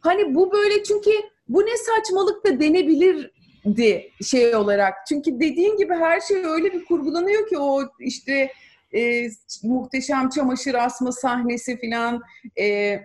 hani 0.00 0.34
bu 0.34 0.52
böyle 0.52 0.82
çünkü 0.84 1.10
bu 1.50 1.60
ne 1.60 1.76
saçmalık 1.76 2.46
da 2.46 2.60
denebilirdi 2.60 4.10
şey 4.24 4.56
olarak. 4.56 4.94
Çünkü 5.08 5.40
dediğin 5.40 5.76
gibi 5.76 5.94
her 5.94 6.20
şey 6.20 6.44
öyle 6.44 6.72
bir 6.72 6.84
kurgulanıyor 6.84 7.48
ki 7.48 7.58
o 7.58 7.82
işte 8.00 8.52
e, 8.94 9.28
muhteşem 9.62 10.28
çamaşır 10.28 10.74
asma 10.74 11.12
sahnesi 11.12 11.78
filan. 11.78 12.22
E, 12.58 12.98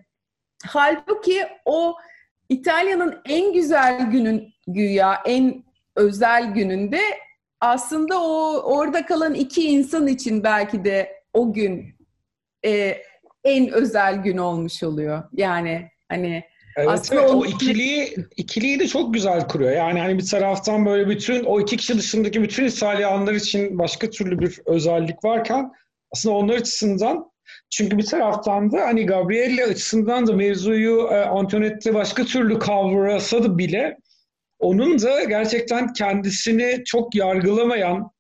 halbuki 0.66 1.48
o 1.66 1.96
İtalya'nın 2.50 3.22
en 3.30 3.54
güzel 3.54 4.12
günün 4.12 4.54
güya 4.68 5.22
en 5.26 5.64
özel 5.96 6.54
gününde 6.54 7.02
aslında 7.62 8.22
o 8.22 8.62
orada 8.62 9.06
kalan 9.06 9.34
iki 9.34 9.68
insan 9.68 10.08
için 10.08 10.44
belki 10.44 10.84
de 10.84 11.24
o 11.34 11.54
gün 11.54 11.96
e, 12.66 12.98
en 13.44 13.70
özel 13.72 14.16
gün 14.16 14.38
olmuş 14.38 14.84
oluyor. 14.84 15.24
Yani 15.34 15.92
hani 16.10 16.44
Evet, 16.76 16.90
Aslında 16.90 17.22
evet 17.22 17.32
o 17.32 17.46
ikiliyi 17.46 18.16
ikiliyi 18.36 18.80
de 18.80 18.88
çok 18.88 19.14
güzel 19.14 19.48
kuruyor. 19.48 19.72
Yani 19.72 20.00
hani 20.00 20.18
bir 20.18 20.26
taraftan 20.26 20.86
böyle 20.86 21.10
bütün 21.10 21.44
o 21.44 21.62
iki 21.62 21.78
kişi 21.78 21.98
dışındaki 21.98 22.42
bütün 22.42 22.66
İtalyanlar 22.66 23.34
için 23.34 23.80
başka 23.80 24.10
türlü 24.10 24.40
bir 24.40 24.60
özellik 24.66 25.24
varken 25.24 25.72
aslında 26.12 26.36
onlar 26.36 26.56
açısından 26.56 27.32
çünkü 27.70 27.98
bir 27.98 28.06
taraftan 28.06 28.72
da 28.72 28.82
hani 28.82 29.06
Gabrielle 29.06 29.66
açısından 29.66 30.28
da 30.28 30.34
mevzuyu 30.34 31.08
e, 31.12 31.16
Antoinette 31.16 31.94
başka 31.94 32.26
türlü 32.26 32.60
kavrasa 32.60 33.44
da 33.44 33.58
bile 33.58 33.98
onun 34.60 35.02
da 35.02 35.24
gerçekten 35.24 35.94
kendisini 35.94 36.84
çok 36.86 37.16
yargılamayan 37.16 38.12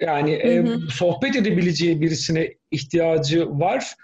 yani 0.00 0.32
e, 0.32 0.56
hı 0.56 0.62
hı. 0.62 0.74
E, 0.74 0.90
sohbet 0.90 1.36
edebileceği 1.36 2.00
birisine 2.00 2.54
ihtiyacı 2.70 3.50
var. 3.50 3.94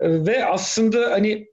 E, 0.00 0.26
ve 0.26 0.44
aslında 0.44 1.10
hani 1.10 1.46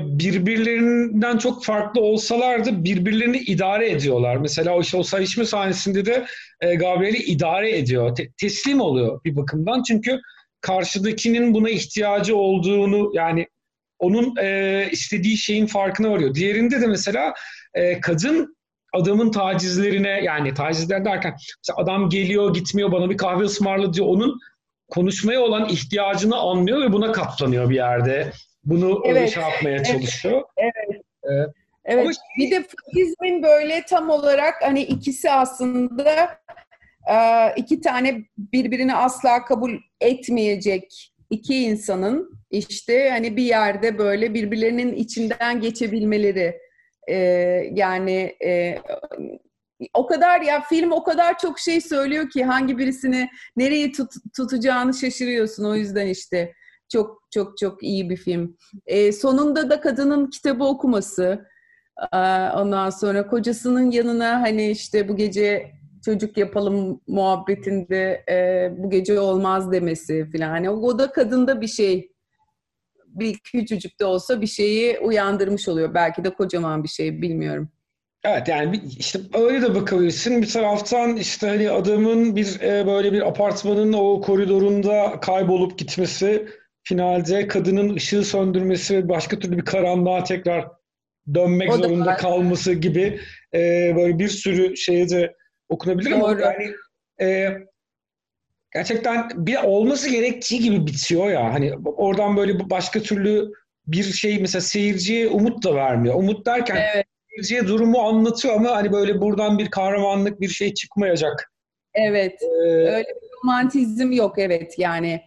birbirlerinden 0.00 1.38
çok 1.38 1.64
farklı 1.64 2.00
olsalar 2.00 2.64
da 2.64 2.84
birbirlerini 2.84 3.38
idare 3.38 3.90
ediyorlar. 3.90 4.36
Mesela 4.36 4.76
o, 4.76 4.82
o 4.94 5.02
sayışma 5.02 5.44
sahnesinde 5.44 6.06
de 6.06 6.26
e, 6.60 6.74
Gabriel'i 6.74 7.18
idare 7.18 7.78
ediyor. 7.78 8.14
Te- 8.14 8.30
teslim 8.40 8.80
oluyor 8.80 9.20
bir 9.24 9.36
bakımdan. 9.36 9.82
Çünkü 9.82 10.20
karşıdakinin 10.60 11.54
buna 11.54 11.70
ihtiyacı 11.70 12.36
olduğunu 12.36 13.10
yani 13.14 13.46
onun 13.98 14.36
e, 14.36 14.88
istediği 14.92 15.36
şeyin 15.36 15.66
farkına 15.66 16.10
varıyor. 16.10 16.34
Diğerinde 16.34 16.80
de 16.80 16.86
mesela 16.86 17.34
e, 17.74 18.00
kadın 18.00 18.56
adamın 18.92 19.30
tacizlerine 19.30 20.20
yani 20.24 20.54
tacizler 20.54 21.04
derken 21.04 21.36
adam 21.76 22.10
geliyor 22.10 22.54
gitmiyor 22.54 22.92
bana 22.92 23.10
bir 23.10 23.16
kahve 23.16 23.44
ısmarla 23.44 23.92
diyor. 23.92 24.06
Onun 24.06 24.40
konuşmaya 24.88 25.40
olan 25.40 25.68
ihtiyacını 25.68 26.36
anlıyor 26.36 26.80
ve 26.80 26.92
buna 26.92 27.12
katlanıyor 27.12 27.70
bir 27.70 27.74
yerde 27.74 28.32
bunu 28.64 29.02
evet. 29.04 29.30
şey 29.30 29.42
yapmaya 29.42 29.84
çalışıyor. 29.84 30.42
Evet. 30.56 31.02
evet. 31.22 31.50
Evet. 31.84 32.06
Ama 32.06 32.10
bir 32.38 32.50
de 32.50 32.62
faşizmin 32.62 33.42
böyle 33.42 33.82
tam 33.88 34.10
olarak 34.10 34.54
hani 34.62 34.82
ikisi 34.82 35.30
aslında 35.30 36.40
e, 37.10 37.16
iki 37.56 37.80
tane 37.80 38.24
birbirini 38.38 38.94
asla 38.94 39.44
kabul 39.44 39.72
etmeyecek 40.00 41.12
iki 41.30 41.62
insanın 41.62 42.38
işte 42.50 43.10
hani 43.10 43.36
bir 43.36 43.42
yerde 43.42 43.98
böyle 43.98 44.34
birbirlerinin 44.34 44.94
içinden 44.94 45.60
geçebilmeleri 45.60 46.60
e, 47.08 47.14
yani 47.74 48.36
e, 48.44 48.78
o 49.94 50.06
kadar 50.06 50.40
ya 50.40 50.60
film 50.60 50.92
o 50.92 51.04
kadar 51.04 51.38
çok 51.38 51.58
şey 51.58 51.80
söylüyor 51.80 52.30
ki 52.30 52.44
hangi 52.44 52.78
birisini 52.78 53.28
nereye 53.56 53.92
tut, 53.92 54.12
tutacağını 54.36 54.94
şaşırıyorsun 54.94 55.64
o 55.64 55.74
yüzden 55.74 56.06
işte 56.06 56.54
çok 56.88 57.22
çok 57.30 57.58
çok 57.58 57.82
iyi 57.82 58.10
bir 58.10 58.16
film. 58.16 58.56
E, 58.86 59.12
sonunda 59.12 59.70
da 59.70 59.80
kadının 59.80 60.30
kitabı 60.30 60.64
okuması 60.64 61.46
e, 62.12 62.16
ondan 62.56 62.90
sonra 62.90 63.26
kocasının 63.26 63.90
yanına 63.90 64.40
hani 64.40 64.70
işte 64.70 65.08
bu 65.08 65.16
gece 65.16 65.72
çocuk 66.04 66.36
yapalım 66.36 67.00
muhabbetinde 67.06 68.24
e, 68.30 68.70
bu 68.78 68.90
gece 68.90 69.20
olmaz 69.20 69.72
demesi 69.72 70.30
falan. 70.32 70.48
Hani 70.48 70.70
o 70.70 70.98
da 70.98 71.12
kadında 71.12 71.60
bir 71.60 71.66
şey 71.66 72.12
bir 73.06 73.38
küçücük 73.38 74.00
de 74.00 74.04
olsa 74.04 74.40
bir 74.40 74.46
şeyi 74.46 74.98
uyandırmış 74.98 75.68
oluyor. 75.68 75.94
Belki 75.94 76.24
de 76.24 76.30
kocaman 76.30 76.84
bir 76.84 76.88
şey 76.88 77.22
bilmiyorum. 77.22 77.68
Evet 78.24 78.48
yani 78.48 78.82
işte 78.98 79.18
öyle 79.34 79.62
de 79.62 79.74
bakabilirsin. 79.74 80.42
Bir 80.42 80.48
taraftan 80.48 81.16
işte 81.16 81.48
hani 81.48 81.70
adamın 81.70 82.36
bir 82.36 82.60
e, 82.60 82.86
böyle 82.86 83.12
bir 83.12 83.28
apartmanın 83.28 83.92
o 83.92 84.20
koridorunda 84.20 85.20
kaybolup 85.20 85.78
gitmesi, 85.78 86.48
finalde 86.84 87.48
kadının 87.48 87.94
ışığı 87.94 88.24
söndürmesi 88.24 88.96
ve 88.96 89.08
başka 89.08 89.38
türlü 89.38 89.56
bir 89.56 89.64
karanlığa 89.64 90.24
tekrar 90.24 90.68
dönmek 91.34 91.72
o 91.72 91.76
zorunda 91.76 92.16
kalması 92.16 92.72
gibi 92.72 93.20
e, 93.54 93.92
böyle 93.96 94.18
bir 94.18 94.28
sürü 94.28 94.76
şeye 94.76 95.08
de 95.08 95.34
okunabilir 95.68 96.10
Doğru. 96.10 96.24
ama 96.24 96.40
yani 96.40 96.74
e, 97.20 97.56
gerçekten 98.74 99.28
bir 99.34 99.56
olması 99.56 100.10
gerektiği 100.10 100.60
gibi 100.60 100.86
bitiyor 100.86 101.30
ya. 101.30 101.54
Hani 101.54 101.72
oradan 101.84 102.36
böyle 102.36 102.70
başka 102.70 103.00
türlü 103.00 103.52
bir 103.86 104.02
şey 104.02 104.40
mesela 104.40 104.62
seyirciye 104.62 105.28
umut 105.28 105.64
da 105.64 105.74
vermiyor. 105.74 106.14
Umut 106.14 106.46
derken 106.46 106.76
evet. 106.94 107.06
seyirciye 107.30 107.66
durumu 107.66 107.98
anlatıyor 107.98 108.54
ama 108.54 108.70
hani 108.70 108.92
böyle 108.92 109.20
buradan 109.20 109.58
bir 109.58 109.70
kahramanlık 109.70 110.40
bir 110.40 110.48
şey 110.48 110.74
çıkmayacak. 110.74 111.52
Evet. 111.94 112.42
Ee, 112.42 112.68
öyle 112.68 113.06
bir 113.08 113.28
romantizm 113.44 114.12
yok 114.12 114.38
evet 114.38 114.78
yani. 114.78 115.22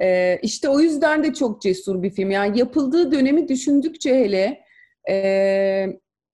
Ee, 0.00 0.38
işte 0.42 0.68
o 0.68 0.80
yüzden 0.80 1.24
de 1.24 1.34
çok 1.34 1.62
cesur 1.62 2.02
bir 2.02 2.10
film. 2.10 2.30
Yani 2.30 2.58
yapıldığı 2.58 3.12
dönemi 3.12 3.48
düşündükçe 3.48 4.14
hele 4.14 4.60
e, 5.10 5.16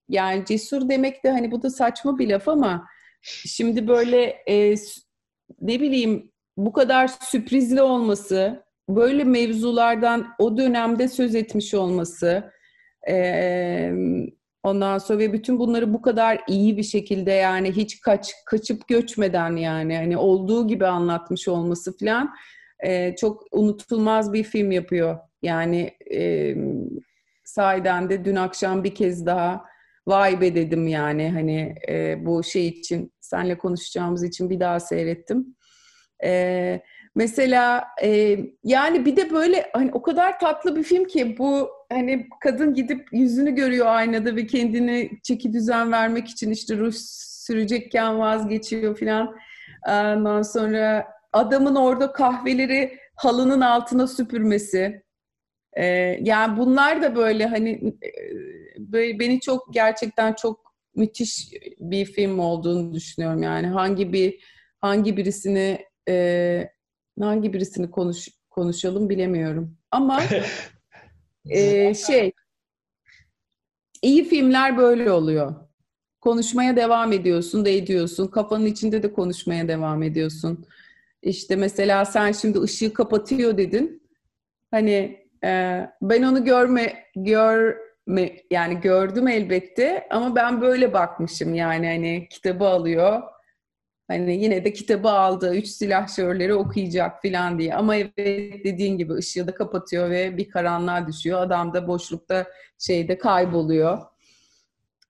yani 0.09 0.45
cesur 0.45 0.89
demek 0.89 1.25
de 1.25 1.31
hani 1.31 1.51
bu 1.51 1.63
da 1.63 1.71
saçma 1.71 2.19
bir 2.19 2.29
laf 2.29 2.49
ama 2.49 2.87
şimdi 3.23 3.89
böyle 3.89 4.23
e, 4.49 4.75
ne 5.61 5.81
bileyim 5.81 6.33
bu 6.57 6.73
kadar 6.73 7.09
sürprizli 7.09 7.83
olması, 7.83 8.65
böyle 8.89 9.25
mevzulardan 9.25 10.27
o 10.39 10.57
dönemde 10.57 11.09
söz 11.09 11.35
etmiş 11.35 11.75
olması, 11.75 12.53
e, 13.09 13.93
ondan 14.63 14.99
sonra 14.99 15.19
ve 15.19 15.33
bütün 15.33 15.59
bunları 15.59 15.95
bu 15.95 16.03
kadar 16.03 16.41
iyi 16.49 16.77
bir 16.77 16.83
şekilde 16.83 17.31
yani 17.31 17.73
hiç 17.73 18.01
kaç 18.01 18.33
kaçıp 18.47 18.89
göçmeden 18.89 19.57
yani 19.57 19.97
hani 19.97 20.17
olduğu 20.17 20.69
gibi 20.69 20.87
anlatmış 20.87 21.49
olması 21.49 21.99
falan 21.99 22.35
e, 22.85 23.17
çok 23.17 23.45
unutulmaz 23.53 24.33
bir 24.33 24.45
film 24.45 24.71
yapıyor. 24.71 25.19
Yani 25.43 25.97
e, 26.15 26.55
sahiden 27.45 28.11
de 28.11 28.25
dün 28.25 28.37
akşam 28.37 28.85
bir 28.85 28.95
kez 28.95 29.27
daha 29.27 29.65
vay 30.07 30.41
be 30.41 30.55
dedim 30.55 30.89
yani 30.89 31.31
hani 31.31 31.75
e, 31.89 32.27
bu 32.27 32.43
şey 32.43 32.69
için 32.69 33.13
senle 33.21 33.59
konuşacağımız 33.59 34.25
için 34.25 34.51
bir 34.51 34.61
daha 34.61 34.81
seyrettim. 34.81 35.57
E, 36.25 36.81
mesela 37.15 37.85
e, 38.03 38.39
yani 38.65 39.05
bir 39.05 39.17
de 39.17 39.31
böyle 39.31 39.71
hani 39.73 39.91
o 39.93 40.03
kadar 40.03 40.39
tatlı 40.39 40.77
bir 40.77 40.83
film 40.83 41.05
ki 41.05 41.39
bu 41.39 41.71
hani 41.93 42.27
kadın 42.41 42.75
gidip 42.75 43.09
yüzünü 43.13 43.55
görüyor 43.55 43.87
aynada 43.87 44.37
ve 44.37 44.47
kendini 44.47 45.11
çeki 45.23 45.53
düzen 45.53 45.93
vermek 45.93 46.29
için 46.29 46.51
işte 46.51 46.77
ruj 46.77 46.95
sürecekken 47.49 48.19
vazgeçiyor 48.19 48.97
filan. 48.97 49.37
Ondan 49.89 50.43
sonra 50.43 51.07
adamın 51.33 51.75
orada 51.75 52.13
kahveleri 52.13 52.99
halının 53.15 53.61
altına 53.61 54.07
süpürmesi. 54.07 55.03
Ee, 55.77 55.85
yani 56.23 56.57
bunlar 56.57 57.03
da 57.03 57.17
böyle 57.17 57.47
hani 57.47 57.99
böyle 58.79 59.19
beni 59.19 59.41
çok 59.41 59.75
gerçekten 59.75 60.33
çok 60.33 60.75
müthiş 60.95 61.53
bir 61.81 62.05
film 62.05 62.39
olduğunu 62.39 62.95
düşünüyorum. 62.95 63.43
Yani 63.43 63.67
hangi 63.67 64.13
bir 64.13 64.45
hangi 64.79 65.17
birisini 65.17 65.85
e, 66.09 66.69
hangi 67.21 67.53
birisini 67.53 67.91
konuş 67.91 68.29
konuşalım 68.51 69.09
bilemiyorum. 69.09 69.79
Ama 69.91 70.21
e, 71.51 71.95
şey 71.95 72.33
iyi 74.03 74.25
filmler 74.25 74.77
böyle 74.77 75.13
oluyor. 75.13 75.55
Konuşmaya 76.21 76.77
devam 76.77 77.13
ediyorsun 77.13 77.65
da 77.65 77.69
ediyorsun. 77.69 78.27
Kafanın 78.27 78.67
içinde 78.67 79.03
de 79.03 79.13
konuşmaya 79.13 79.69
devam 79.69 80.03
ediyorsun. 80.03 80.67
İşte 81.23 81.57
mesela 81.57 82.05
sen 82.05 82.33
şimdi 82.33 82.61
ışığı 82.61 82.93
kapatıyor 82.93 83.57
dedin. 83.57 84.03
Hani 84.71 85.27
e, 85.45 85.81
ben 86.03 86.23
onu 86.23 86.45
görme 86.45 87.05
görme 87.17 88.37
yani 88.51 88.81
gördüm 88.81 89.29
elbette 89.29 90.07
ama 90.11 90.37
ben 90.37 90.61
böyle 90.61 90.93
bakmışım 90.93 91.55
yani 91.55 91.87
hani 91.87 92.29
kitabı 92.31 92.65
alıyor 92.65 93.23
Hani 94.09 94.43
yine 94.43 94.65
de 94.65 94.73
kitabı 94.73 95.09
aldı, 95.09 95.55
üç 95.55 95.69
silahşörleri 95.69 96.55
okuyacak 96.55 97.23
falan 97.23 97.59
diye. 97.59 97.75
Ama 97.75 97.97
evet 97.97 98.65
dediğin 98.65 98.99
gibi 98.99 99.13
ışığı 99.13 99.47
da 99.47 99.55
kapatıyor 99.55 100.11
ve 100.11 100.37
bir 100.37 100.51
karanlığa 100.51 101.07
düşüyor. 101.07 101.41
Adam 101.41 101.75
da 101.75 101.89
boşlukta 101.89 102.47
şeyde 102.79 103.19
kayboluyor. 103.19 103.99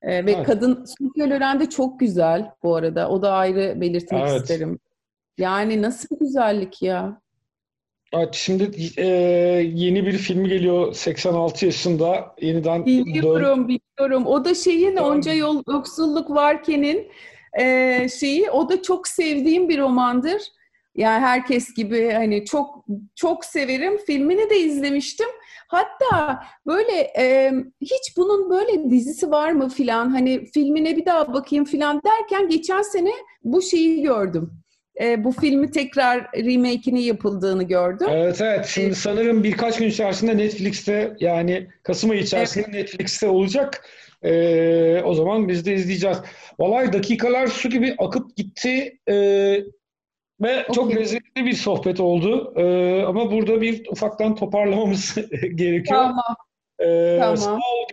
Ee, 0.02 0.26
ve 0.26 0.32
evet. 0.32 0.46
kadın 0.46 0.84
Sofia 0.84 1.30
Loren 1.30 1.60
de 1.60 1.70
çok 1.70 2.00
güzel 2.00 2.50
bu 2.62 2.76
arada. 2.76 3.08
O 3.08 3.22
da 3.22 3.32
ayrı 3.32 3.80
belirtmek 3.80 4.28
evet. 4.28 4.40
isterim. 4.40 4.78
Yani 5.38 5.82
nasıl 5.82 6.08
bir 6.16 6.20
güzellik 6.20 6.82
ya. 6.82 7.20
Evet, 8.12 8.34
şimdi 8.34 8.70
e, 8.96 9.06
yeni 9.74 10.06
bir 10.06 10.12
film 10.12 10.44
geliyor 10.44 10.92
86 10.94 11.66
yaşında 11.66 12.34
yeniden 12.40 12.86
biliyorum 12.86 13.68
dön- 13.68 13.68
biliyorum 13.68 14.26
o 14.26 14.44
da 14.44 14.54
şeyin 14.54 14.96
onca 14.96 15.32
yol 15.32 15.62
yoksulluk 15.68 16.30
varkenin 16.30 17.08
e, 17.58 18.08
şeyi 18.08 18.50
o 18.50 18.68
da 18.68 18.82
çok 18.82 19.08
sevdiğim 19.08 19.68
bir 19.68 19.78
romandır. 19.78 20.42
Yani 20.96 21.20
herkes 21.20 21.74
gibi 21.74 22.10
hani 22.12 22.44
çok 22.44 22.84
çok 23.16 23.44
severim. 23.44 23.98
Filmini 24.06 24.50
de 24.50 24.58
izlemiştim. 24.58 25.28
Hatta 25.68 26.42
böyle 26.66 26.92
e, 27.18 27.52
hiç 27.80 28.16
bunun 28.16 28.50
böyle 28.50 28.90
dizisi 28.90 29.30
var 29.30 29.52
mı 29.52 29.68
filan 29.68 30.10
hani 30.10 30.44
filmine 30.46 30.96
bir 30.96 31.06
daha 31.06 31.32
bakayım 31.34 31.64
filan 31.64 32.00
derken 32.04 32.48
geçen 32.48 32.82
sene 32.82 33.10
bu 33.44 33.62
şeyi 33.62 34.02
gördüm. 34.02 34.52
E, 35.00 35.24
bu 35.24 35.32
filmi 35.32 35.70
tekrar 35.70 36.26
remake'ini 36.34 37.02
yapıldığını 37.02 37.62
gördüm. 37.62 38.06
Evet 38.10 38.40
evet. 38.40 38.66
Şimdi 38.66 38.94
sanırım 38.94 39.44
birkaç 39.44 39.78
gün 39.78 39.88
içerisinde 39.88 40.36
Netflix'te 40.36 41.16
yani 41.20 41.68
Kasım 41.82 42.10
ayı 42.10 42.20
içerisinde 42.20 42.64
evet. 42.64 42.74
Netflix'te 42.74 43.28
olacak. 43.28 43.88
E, 44.22 45.02
o 45.04 45.14
zaman 45.14 45.48
biz 45.48 45.66
de 45.66 45.74
izleyeceğiz. 45.74 46.18
Vallahi 46.58 46.92
dakikalar 46.92 47.46
su 47.46 47.70
gibi 47.70 47.94
akıp 47.98 48.36
gitti 48.36 48.98
e, 49.08 49.14
ve 50.40 50.62
okay. 50.62 50.74
çok 50.74 50.96
lezzetli 50.96 51.44
bir 51.44 51.52
sohbet 51.52 52.00
oldu. 52.00 52.52
E, 52.56 53.02
ama 53.02 53.32
burada 53.32 53.60
bir 53.60 53.86
ufaktan 53.90 54.34
toparlamamız 54.34 55.14
gerekiyor. 55.54 56.00
Tamam. 56.00 56.36
E, 56.78 57.18
tamam. 57.20 57.36
Sağ 57.36 57.54
ol. 57.54 57.88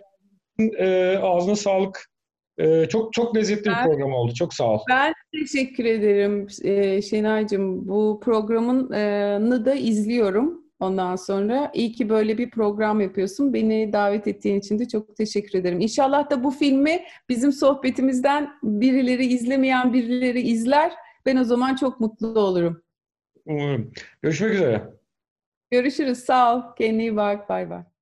E, 0.78 1.18
ağzına 1.22 1.56
sağlık. 1.56 2.10
E, 2.58 2.88
çok 2.88 3.12
çok 3.12 3.36
lezzetli 3.36 3.70
ben, 3.70 3.84
bir 3.84 3.90
program 3.90 4.12
oldu. 4.12 4.34
Çok 4.34 4.54
sağ 4.54 4.64
ol. 4.64 4.80
Ben 4.88 5.12
teşekkür 5.40 5.84
ederim 5.84 6.46
e, 6.62 7.02
Şenay'cığım. 7.02 7.88
Bu 7.88 8.20
programını 8.24 9.64
da 9.64 9.74
izliyorum. 9.74 10.66
Ondan 10.80 11.16
sonra 11.16 11.70
iyi 11.74 11.92
ki 11.92 12.08
böyle 12.08 12.38
bir 12.38 12.50
program 12.50 13.00
yapıyorsun. 13.00 13.54
Beni 13.54 13.92
davet 13.92 14.26
ettiğin 14.28 14.58
için 14.58 14.78
de 14.78 14.88
çok 14.88 15.16
teşekkür 15.16 15.58
ederim. 15.58 15.80
İnşallah 15.80 16.30
da 16.30 16.44
bu 16.44 16.50
filmi 16.50 17.02
bizim 17.28 17.52
sohbetimizden 17.52 18.50
birileri 18.62 19.26
izlemeyen 19.26 19.92
birileri 19.92 20.40
izler. 20.40 20.92
Ben 21.26 21.36
o 21.36 21.44
zaman 21.44 21.74
çok 21.74 22.00
mutlu 22.00 22.40
olurum. 22.40 22.82
Umarım. 23.46 23.92
Görüşmek 24.22 24.50
üzere. 24.54 24.90
Görüşürüz. 25.70 26.18
Sağ 26.18 26.56
ol. 26.56 26.62
Kendine 26.78 27.02
iyi 27.02 27.16
bak. 27.16 27.48
Bay 27.48 27.70
bay. 27.70 27.95